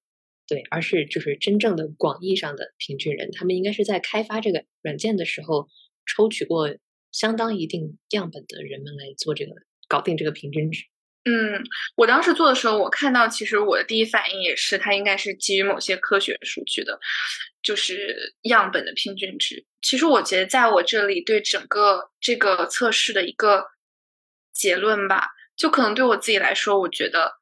[0.48, 5.68] 对，而是就是真正的广义上的平均人，他们应该是在开发这个软件的时候
[6.06, 6.76] 抽取过。
[7.12, 9.54] 相当一定样本的人们来做这个
[9.88, 10.84] 搞定这个平均值。
[11.24, 11.64] 嗯，
[11.96, 17.00] 我当时做的时候，我看到其实我的第一反应也是，它应该是基于某些科学数据的，
[17.64, 19.66] 就是样本的平均值。
[19.82, 23.64] 其实我觉得在我这里对整个这个测试的一个
[24.52, 27.36] 结论吧，就可能对我自己来说，我觉得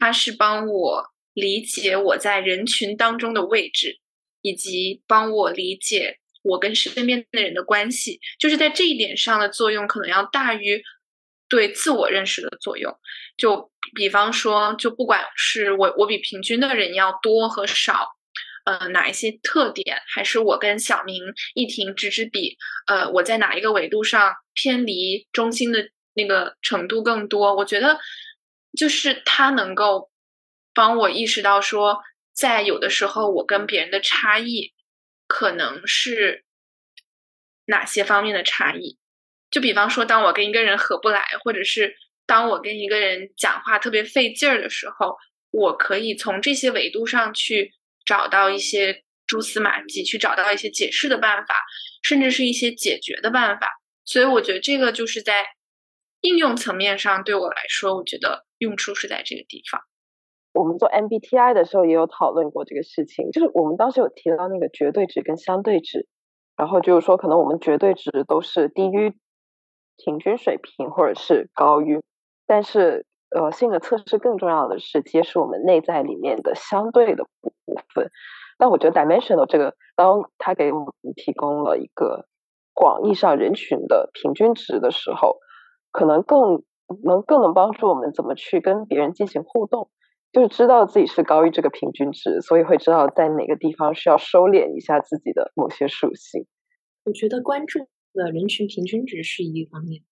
[0.00, 4.00] 它是帮我理解我在人群当中的位置，
[4.40, 6.18] 以及帮我理解。
[6.42, 10.80] 我跟身边的人的关系，就是在这一点上的作用，可能要大于
[11.48, 12.96] 对自我认识的作用。
[13.36, 18.10] 就比方说，就不管是我我比平均的人要多和少，
[18.64, 21.20] 呃，哪一些特点，还是我跟小明、
[21.54, 22.56] 一婷、直直比，
[22.86, 27.56] 呃，我在哪一个维度上偏离中心的那个程度更多？
[27.56, 27.98] 我觉得，
[28.78, 30.08] 就是他能够
[30.76, 34.74] 帮我意识到说，在有的时候我跟别人的差异。
[35.28, 36.44] 可能是
[37.64, 38.96] 哪些方面的差异？
[39.50, 41.96] 就比方说，当我跟一个人合不来，或者是
[42.26, 45.16] 当我跟一个人讲话特别费劲儿的时候，
[45.50, 47.72] 我可以从这些维度上去
[48.04, 51.56] 找到一些蛛丝马迹，去找到一些解释的办法，
[52.04, 53.68] 甚至是一些解决的办法。
[54.04, 55.44] 所以，我觉得这个就是在
[56.20, 59.80] 应用层面上，对我来说，我觉得用处是在这个地方。
[60.56, 66.06] 我们做 MBTI 的时候也有讨论过这个事情，就是我们当时有提到那个绝对值跟相对值，
[66.56, 69.14] 然后就是说可能我们绝对值都是低于
[69.98, 72.00] 平均水平或者是高于，
[72.46, 73.04] 但是
[73.36, 77.52] 呃性格测试更重要的是揭示我们内在里面的相对的部
[77.92, 78.10] 分。
[78.56, 82.24] 但我觉得 Dimensional 这个，当它给我们提供了一个
[82.72, 85.36] 广义上人群的平均值的时候，
[85.92, 86.62] 可能更
[87.04, 89.90] 能更能帮助我们怎么去跟别人进行互动。
[90.36, 96.44] 就是知道自己是高于这个平均值，所以会知道在哪个地方需要收敛一下自己的某些属性。
[97.04, 100.02] 我觉得关注的人群平均值是一方面，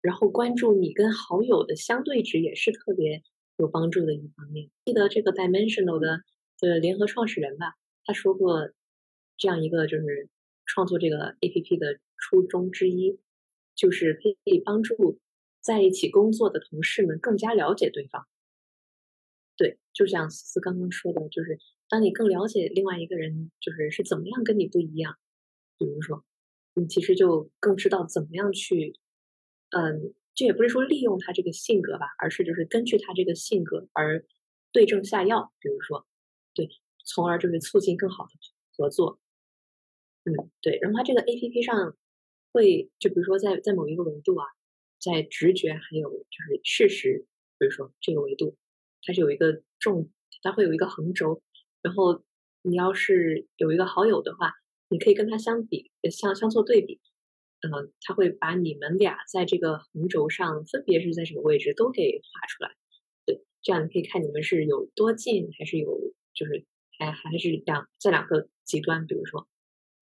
[0.00, 3.22] 然后关注你跟好友的相对值也是特别
[3.58, 4.70] 有帮助的一方面。
[4.86, 6.22] 记得这个 Dimensional 的
[6.58, 7.74] 的联合创始人吧，
[8.06, 8.70] 他说过
[9.36, 10.30] 这样一个就是
[10.64, 13.20] 创作这个 APP 的初衷之一，
[13.74, 15.18] 就是可以帮助
[15.60, 18.26] 在一起工作的同事们更加了解对方。
[19.62, 21.56] 对，就像思思刚刚说的，就是
[21.88, 25.16] 当你更了解另外一个人，就是是怎么样跟你不一样，
[25.78, 26.24] 比如说，
[26.74, 28.98] 你其实就更知道怎么样去，
[29.70, 34.26] 嗯，这也不是说利用他这个性格吧，而是就是根据他这个性格而
[34.72, 36.08] 对症下药，比如说，
[36.54, 36.68] 对，
[37.04, 38.30] 从而就是促进更好的
[38.76, 39.20] 合作。
[40.24, 41.96] 嗯，对，然后他这个 A P P 上
[42.50, 44.44] 会，就比如说在在某一个维度啊，
[44.98, 47.26] 在直觉还有就是事实，
[47.60, 48.56] 比如说这个维度。
[49.02, 50.10] 它是有一个重，
[50.42, 51.42] 它会有一个横轴，
[51.82, 52.24] 然后
[52.62, 54.54] 你要是有一个好友的话，
[54.88, 57.00] 你可以跟他相比，相相做对比，
[57.62, 62.70] 嗯，他会把你们俩在这个横轴上分别是在什么位置都给画出来，
[63.26, 66.64] 对，这样你可以看你们是有多近，还是有就是
[66.98, 69.48] 还还是两在两个极端，比如说，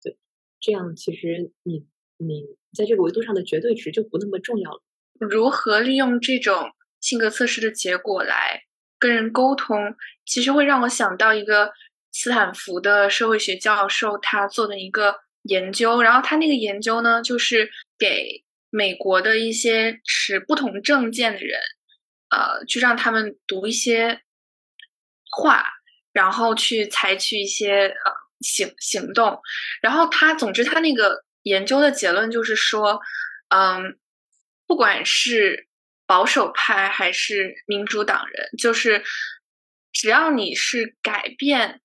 [0.02, 0.18] 对，
[0.60, 1.86] 这样其实你
[2.18, 2.44] 你
[2.76, 4.82] 在这个维度上的绝对值就不那么重要了。
[5.18, 6.70] 如何利用这种
[7.00, 8.62] 性格测试的结果来
[9.00, 11.72] 跟人沟通，其实会让我想到一个
[12.12, 21.58] 斯坦福的社会学教授他做的一个研究，然后他那个研究呢，就是给美国的一些持不同政见的人，
[22.28, 24.20] 呃，去让他们读一些
[25.30, 25.64] 话，
[26.12, 29.40] 然后去采取一些呃行行动，
[29.80, 33.00] 然后他总之他那个研究的结论就是说，
[33.48, 33.96] 嗯。
[34.66, 35.66] 不管是
[36.10, 39.04] 保守派还是民主党人，就是
[39.92, 41.80] 只要你是改变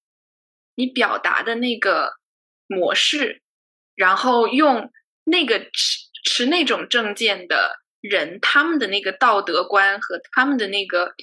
[0.73, 2.13] 你表达的那个
[2.65, 3.43] 模式，
[3.93, 4.91] 然后用
[5.25, 11.13] 那个持持那种政见的人他们的那个道德观和他们的那个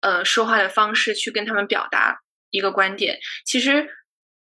[0.00, 3.88] 呃说话的方式去跟他们表达一个观点，其实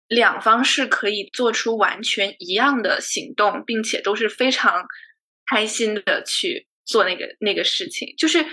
[0.09, 4.85] 两方是可以做出完全一样的行动，并且都是非常。
[5.49, 8.45] 开心的去做那个那个事情，就是，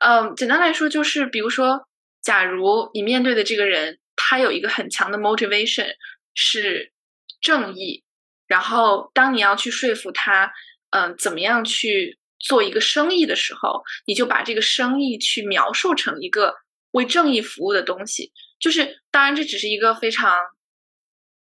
[0.00, 1.86] 嗯，简单来说就是，比如说，
[2.22, 5.94] 假如你面对的这个人，他有一个很强的 motivation
[6.34, 6.92] 是
[7.40, 8.02] 正义，
[8.48, 10.52] 然后当你要去说服他，
[10.90, 16.56] 嗯，怎么样去做一个生意的时候，你就把这个生意去描述成一个
[16.90, 20.34] 为正义服务的东西，就是，当然这只是一个非常，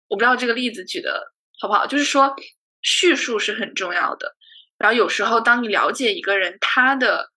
[0.09, 2.35] 我不知道这个例子举的好不好，就是说
[2.83, 4.37] 叙述是很重要的。
[4.79, 7.33] 然后有时候，当你了解一个人他的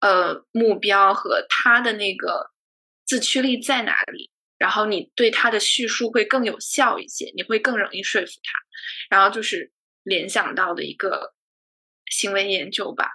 [0.00, 2.52] 呃目标和他的那个
[3.04, 8.58] 自驱力在哪里，然后你对他的叙述会更有效一些，你会更容易说服他。
[9.10, 9.72] 然后就是
[10.04, 11.34] 联想到的一个
[12.10, 13.10] 行为研究吧，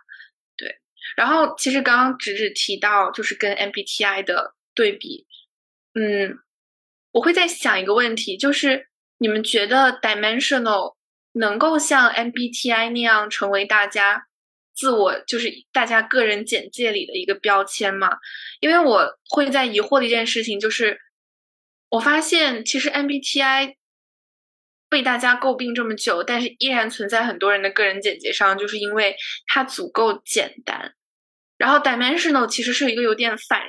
[0.57, 0.79] 对。
[1.15, 5.27] 然后其实刚刚直直提到就是跟 MBTI 的对比，
[5.93, 6.39] 嗯，
[7.11, 10.97] 我会在想一个问题，就是你们觉得 dimensional。
[11.33, 14.27] 能够像 MBTI 那样成为大家
[14.75, 18.17] 自我，就是大家个人简介里的一个标签吗？
[18.59, 20.99] 因为我会在疑惑的一件事情就是，
[21.89, 23.75] 我发现其实 MBTI
[24.89, 29.15] 被大家诟病这么久，但是依然存在很多人的个人简介上，就是因为
[29.47, 30.93] 它足够简单。
[31.57, 33.61] 然后 Dimensional 其实是一个有点反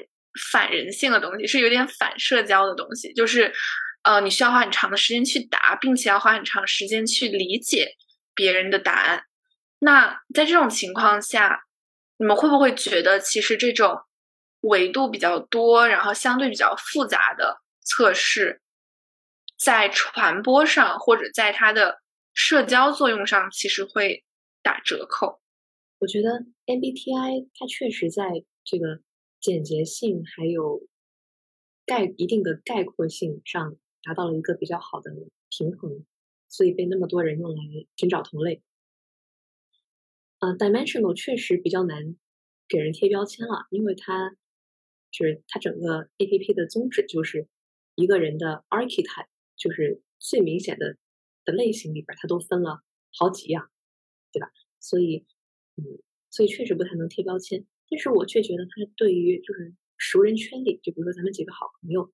[0.51, 3.53] 反人性的东西，是有点反社交的东西，就是。
[4.03, 7.95] 呃，你需要花很长的时间去答，并且要花很长时间去理解
[8.35, 9.25] 别人的答案。
[9.79, 11.63] 那在这种情况下，
[12.17, 14.03] 你们会不会觉得，其实这种
[14.61, 18.61] 维度比较多，然后相对比较复杂的测试，
[19.57, 22.01] 在传播上或者在它的
[22.35, 24.25] 社交作用上，其实会
[24.63, 25.41] 打折扣？
[25.99, 28.25] 我觉得 MBTI 它确实在
[28.65, 29.01] 这个
[29.41, 30.81] 简洁性还有
[31.87, 33.77] 概一定的概括性上。
[34.03, 35.13] 达到了一个比较好的
[35.49, 36.05] 平衡，
[36.49, 37.63] 所以被那么多人用来
[37.97, 38.63] 寻找同类。
[40.41, 42.17] 嗯，dimensional 确实比较难
[42.69, 44.37] 给人贴标签了，因为它
[45.11, 47.47] 就是它整个 A P P 的宗旨就是
[47.95, 50.97] 一个人的 archetype，就是最明显的
[51.45, 52.83] 的类型里边，它都分了
[53.17, 53.71] 好几样，
[54.33, 54.51] 对吧？
[54.81, 55.25] 所以，
[55.77, 55.85] 嗯，
[56.31, 57.65] 所以确实不太能贴标签。
[57.89, 62.13] 但是我却觉得它对于就是熟人圈里，就比如说咱们几个好朋友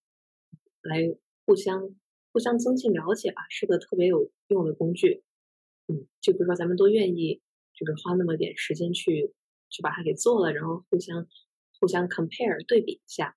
[0.83, 1.17] 来。
[1.49, 1.95] 互相
[2.31, 5.25] 互相增进了解吧，是个特别有用的工具。
[5.89, 7.41] 嗯，就比如说咱们都愿意，
[7.73, 9.33] 就是花那么点时间去
[9.71, 11.27] 去把它给做了，然后互相
[11.81, 13.35] 互相 compare 对比一下。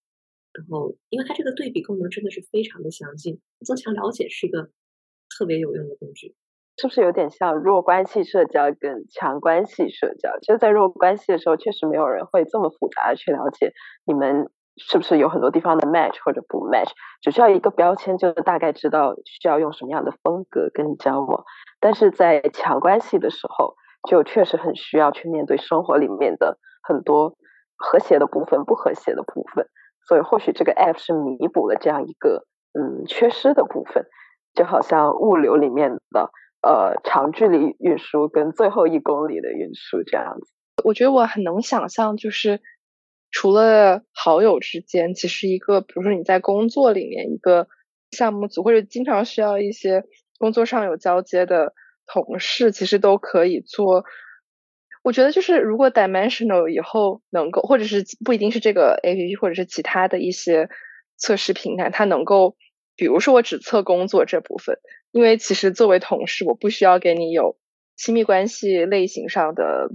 [0.51, 4.69] 然后，因为它这个对比功能真的是非常的详尽，增强了解是一个
[5.29, 6.35] 特别有用的工具。
[6.77, 10.37] 是不是有点像弱关系社交跟强关系社交？
[10.41, 13.71] 就在弱关系的时候，确实没有人会这么复杂的去了解
[14.03, 14.51] 你们。
[14.77, 16.91] 是不是有很多地方的 match 或者不 match？
[17.21, 21.43] 只需要一个标签，就大概知道需要用什么样的风格跟你交往。
[21.79, 23.75] 但是在强关系的时候，
[24.09, 27.35] 就确实很需要去面对生活里面的很多
[27.75, 29.67] 和谐的部分、不和谐的部分。
[30.07, 34.05] 所以或许这个 app 是弥补了这样一个嗯缺失的部分，
[34.53, 40.51] 就好像物流里面的呃长距离运输跟最后一公里的运输这样子。
[40.83, 42.61] 我觉得我很能想象，就是。
[43.31, 47.67] 除了好友之间，其实一个，比如说你在工作里面一个
[48.11, 50.03] 项目组，或者经常需要一些
[50.37, 51.73] 工作上有交接的
[52.05, 54.03] 同事，其实都可以做。
[55.01, 60.69] 我觉得就是如果 Dimensional 以后能够，或者是不一定是这个 APP，或者是其他的一些
[61.17, 62.55] 测试平台，它能够，
[62.95, 64.77] 比如说我只测工作这部分，
[65.11, 67.57] 因为其实作为同事，我不需要给你有
[67.95, 69.89] 亲密关系类型上的。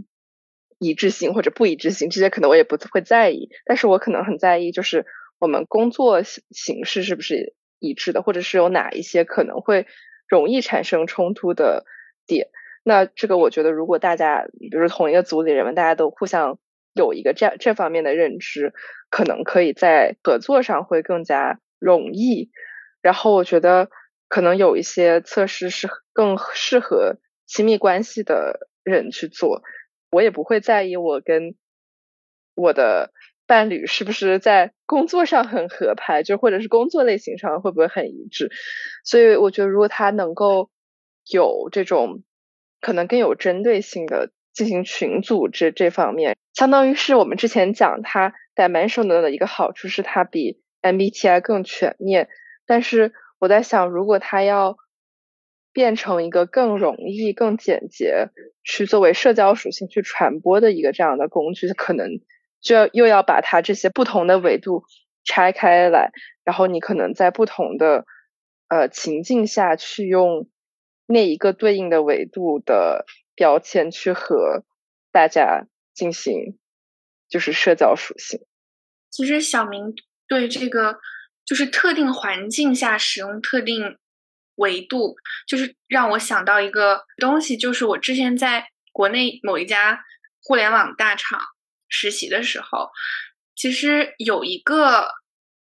[0.78, 5.06] 一致性或者不一致性，这些可能我也不会在意，但是我可能很在意，就是
[5.38, 9.86] 我们工作形形式是不是一致的，或者是有哪一些可能会
[10.28, 11.84] 容易产生冲突的
[12.26, 12.48] 点。
[12.84, 16.58] 那这个我觉得，如果大家比如同一个组里人们，大家都互相
[16.94, 18.72] 有一个这样这方面的认知，
[19.10, 22.50] 可能可以在合作上会更加容易。
[23.02, 23.88] 然后我觉得
[24.28, 27.16] 可能有一些测试是更适合
[27.46, 29.62] 亲密关系的人去做，
[30.10, 31.54] 我也不会在意我跟
[32.54, 33.12] 我的。
[33.48, 38.50] 伴侣是不是在工作上很合拍，就或者是工作类型上会不会很一致？
[39.04, 40.68] 所以我觉得，如果他能够
[41.30, 42.24] 有这种
[42.80, 52.28] 可能更有针对性的进行群组这这方面，相当于是我们之前讲他 dimensional 的一个好处是它比 MBTI 更全面。
[52.66, 54.76] 但是我在想，如果他要
[55.76, 58.30] 变成一个更容易、更简洁
[58.64, 62.08] 去作为社交属性去传播的一个这样的工具，可能。
[62.62, 64.84] 就要又要把它这些不同的维度
[65.24, 66.10] 拆开来，
[66.42, 68.06] 然后你可能在不同的
[68.68, 70.48] 呃情境下去用
[71.06, 73.04] 那一个对应的维度的
[73.36, 74.64] 标签去和
[75.12, 76.58] 大家进行
[77.28, 78.40] 就是社交属性。
[79.10, 79.94] 其实小明
[80.26, 80.96] 对这个
[81.44, 83.98] 就是特定环境下使用特定
[84.56, 90.04] 维度，就是让我想到一个东西，就是我之前在国内某一家
[90.42, 91.40] 互联网大厂。
[91.88, 92.90] 实习的时候，
[93.54, 95.08] 其实有一个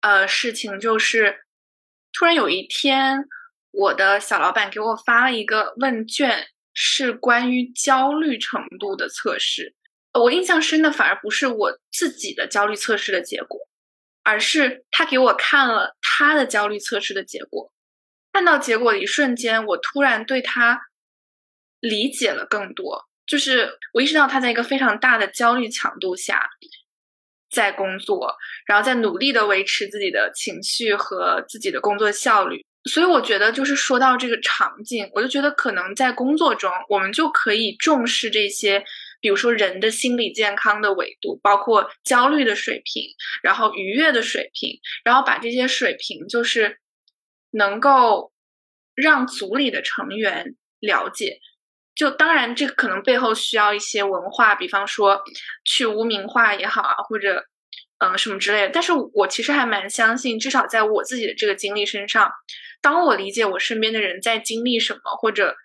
[0.02, 1.40] 呃事情，就是
[2.12, 3.26] 突然有一天，
[3.72, 9.74] 我的小老板给我发了一个问卷，是关于焦虑程度的测试。
[10.14, 13.60] 我印象深的反而不是我自己的焦虑测试的结果，
[14.22, 17.73] 而是他给我看了他的焦虑测试的结果。
[18.34, 20.82] 看到结果的一瞬间，我突然对他
[21.80, 23.08] 理解了更多。
[23.26, 26.50] 就是我意识到他在一个非常大的焦虑强度下
[27.50, 32.66] 在工作，然后在努力的维持自己的情绪和自己的工作效率。
[32.90, 38.84] 所以我觉得，就是说到这个场景，我就觉得可能在工作中，我们就可以重视这些，
[39.22, 43.04] 比如说人的心理健康的维度，包括焦虑的水平，
[43.42, 46.78] 然后愉悦的水平，然后把这些水平就是
[47.54, 48.32] 能够
[48.94, 51.40] 让组里的成员了解。
[51.96, 55.22] 就当然，这可能背后需要一些文化，比方说
[55.64, 57.46] 去污名化也好啊，或者
[58.00, 58.70] 嗯什么之类的。
[58.70, 62.32] 但是我其实还蛮相信，至少在我自己的这个经历身上，
[62.82, 65.56] 当我理解我身边的人在经历什么，或者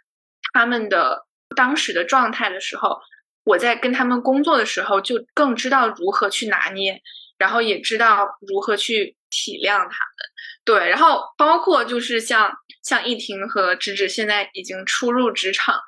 [0.52, 1.26] 他们的
[1.56, 2.98] 当时的状态的时候，
[3.44, 7.00] 我在跟他们工作的时候，就更知道如何去拿捏，
[7.38, 10.27] 然后也知道如何去体谅他们。
[10.68, 12.52] 对，然后包括就是像
[12.82, 15.80] 像易婷和芝芝现在已经初入职场。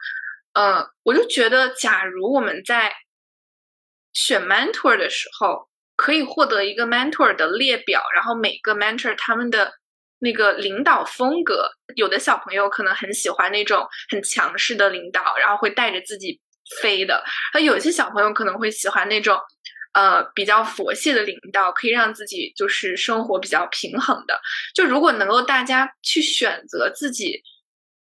[0.54, 2.90] 嗯，我就觉得，假如我们在
[4.14, 9.70] 选 mentor 的时候，可以获得一个 mentor 的列表，然后每个 mentor 他们的
[10.20, 16.40] 那个领导风格，有的小朋友可能很喜欢那种很强势的领导，然后会带着自己
[16.80, 17.22] 飞的；
[17.52, 19.38] 而有些小朋友可能会喜欢那种
[19.92, 24.40] 呃比较佛系的领导，可以让自己就是生活比较平衡的。
[24.74, 27.42] 就如果能够大家去选择自己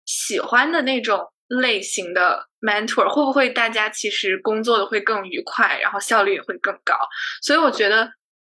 [0.04, 1.32] 喜欢的那种。
[1.50, 6.94] 类型的 mentor 会不会大家其实工作的会更愉快，然后效率也会更高？
[7.40, 8.12] 所以我觉得，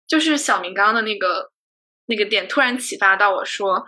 [0.06, 1.50] 就是小明刚刚的那个
[2.04, 3.86] 那个点突然启发到我说，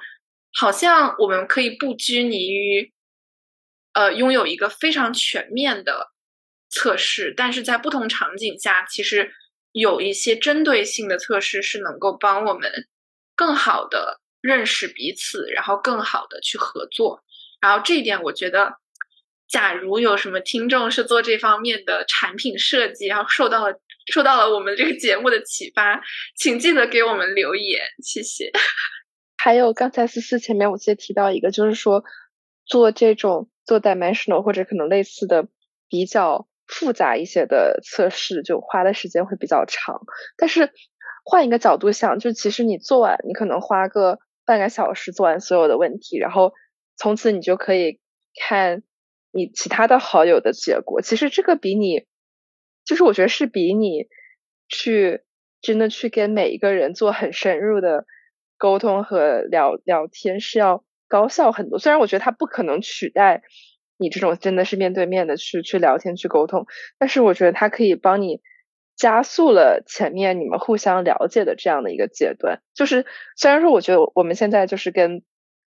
[0.54, 2.94] 好像我们可以不拘泥于，
[3.92, 6.13] 呃，拥有一个非常全面的
[6.74, 9.32] 测试，但是在不同场景下，其实
[9.72, 12.70] 有一些针对性的测试是能够帮我们
[13.34, 17.22] 更好的认识彼此，然后更好的去合作。
[17.60, 18.74] 然后这一点，我觉得。
[19.46, 23.78] 假如有什么听众是做这方面的产品设计，然后受到了
[24.10, 26.02] 受到了我们这个节目的启发，
[26.34, 28.50] 请记得给我们留言，谢谢。
[29.36, 32.02] 还有刚才思思前面我记得提到一个，就是说
[32.66, 35.46] 做这种做 dimensional 或者可能类似的
[35.88, 40.00] 比较复杂一些的测试，就花的时间会比较长。
[40.36, 40.70] 但是
[41.24, 46.52] 换一个角度想，就其实你做完，你可能花个半个小时做完所有的问题，然后
[46.96, 48.00] 从此你就可以
[48.38, 48.82] 看。
[49.36, 52.06] 你其他的好友的结果，其实这个比你，
[52.84, 54.06] 就是我觉得是比你
[54.68, 55.24] 去
[55.60, 58.06] 真的去跟每一个人做很深入的
[58.58, 61.80] 沟通和聊聊天是要高效很多。
[61.80, 63.42] 虽然我觉得它不可能取代
[63.96, 66.66] 你这种真的是面对面的去去聊天去沟通，
[66.98, 68.40] 但是我觉得它可以帮你
[68.96, 72.60] 加速了前面你们互相了解的这样的一个阶段。
[72.74, 75.22] 就是虽然说我觉得我们现在就是跟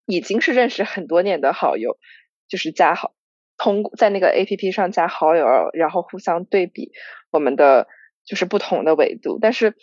[0.06, 1.98] 已经是认识很多年的好友，
[2.48, 3.14] 就是加好。
[3.62, 6.92] 通在那个 A P P 上加好友，然后互相对比
[7.30, 7.88] 我们的
[8.24, 9.38] 就是不同的维度。
[9.38, 9.74] 但是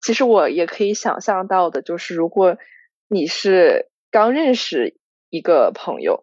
[0.00, 2.56] 其实我也可以想象到的，就是如果
[3.08, 4.96] 你是刚认识
[5.28, 6.22] 一个朋友，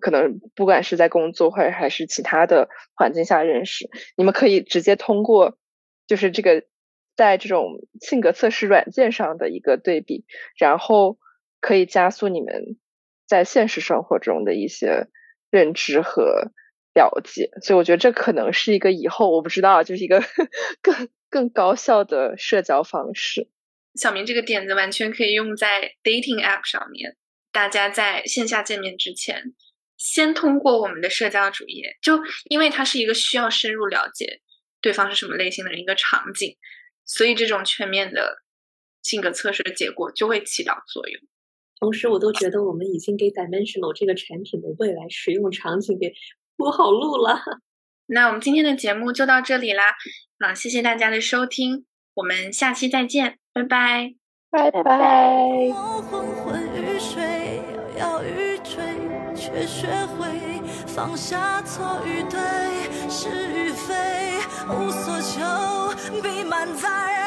[0.00, 5.58] 可能不管是在工作或者还是其他的环境下认识，你们可以直接通过
[6.06, 6.64] 就是这个
[7.16, 10.24] 在这种性格测试软件上的一个对比，
[10.56, 11.18] 然后
[11.60, 12.78] 可以加速你们
[13.26, 15.08] 在现实生活中的一些
[15.50, 16.52] 认知和
[16.94, 17.50] 了解。
[17.62, 20.22] 所以我觉得这可能是一个以后我不知道，就是一个
[20.80, 23.48] 更更高效的社交方式。
[23.94, 27.16] 小明这个点子完全可以用在 dating app 上面，
[27.52, 29.52] 大家在线下见面之前。
[30.04, 34.40] 先通过我们的社交主页，就因为它是一个需要深入了解
[34.80, 36.56] 对方是什么类型的一个场景，
[37.04, 38.38] 所以这种全面的
[39.02, 41.22] 性格测试的结果就会起到作用。
[41.78, 46.12] 同时，我都觉得我们已经给 Dimensional 这个产品的未来使用场景给
[46.56, 47.40] 铺好路了。
[48.06, 49.84] 那我们今天的节目就到这里啦，
[50.38, 54.14] 啊，谢谢大家的收听，我们下期再见，拜拜，
[54.50, 56.31] 拜拜。
[59.52, 59.86] 却学
[60.16, 62.40] 会放下错与对，
[63.10, 64.40] 是与非，
[64.70, 67.21] 无所求必满载。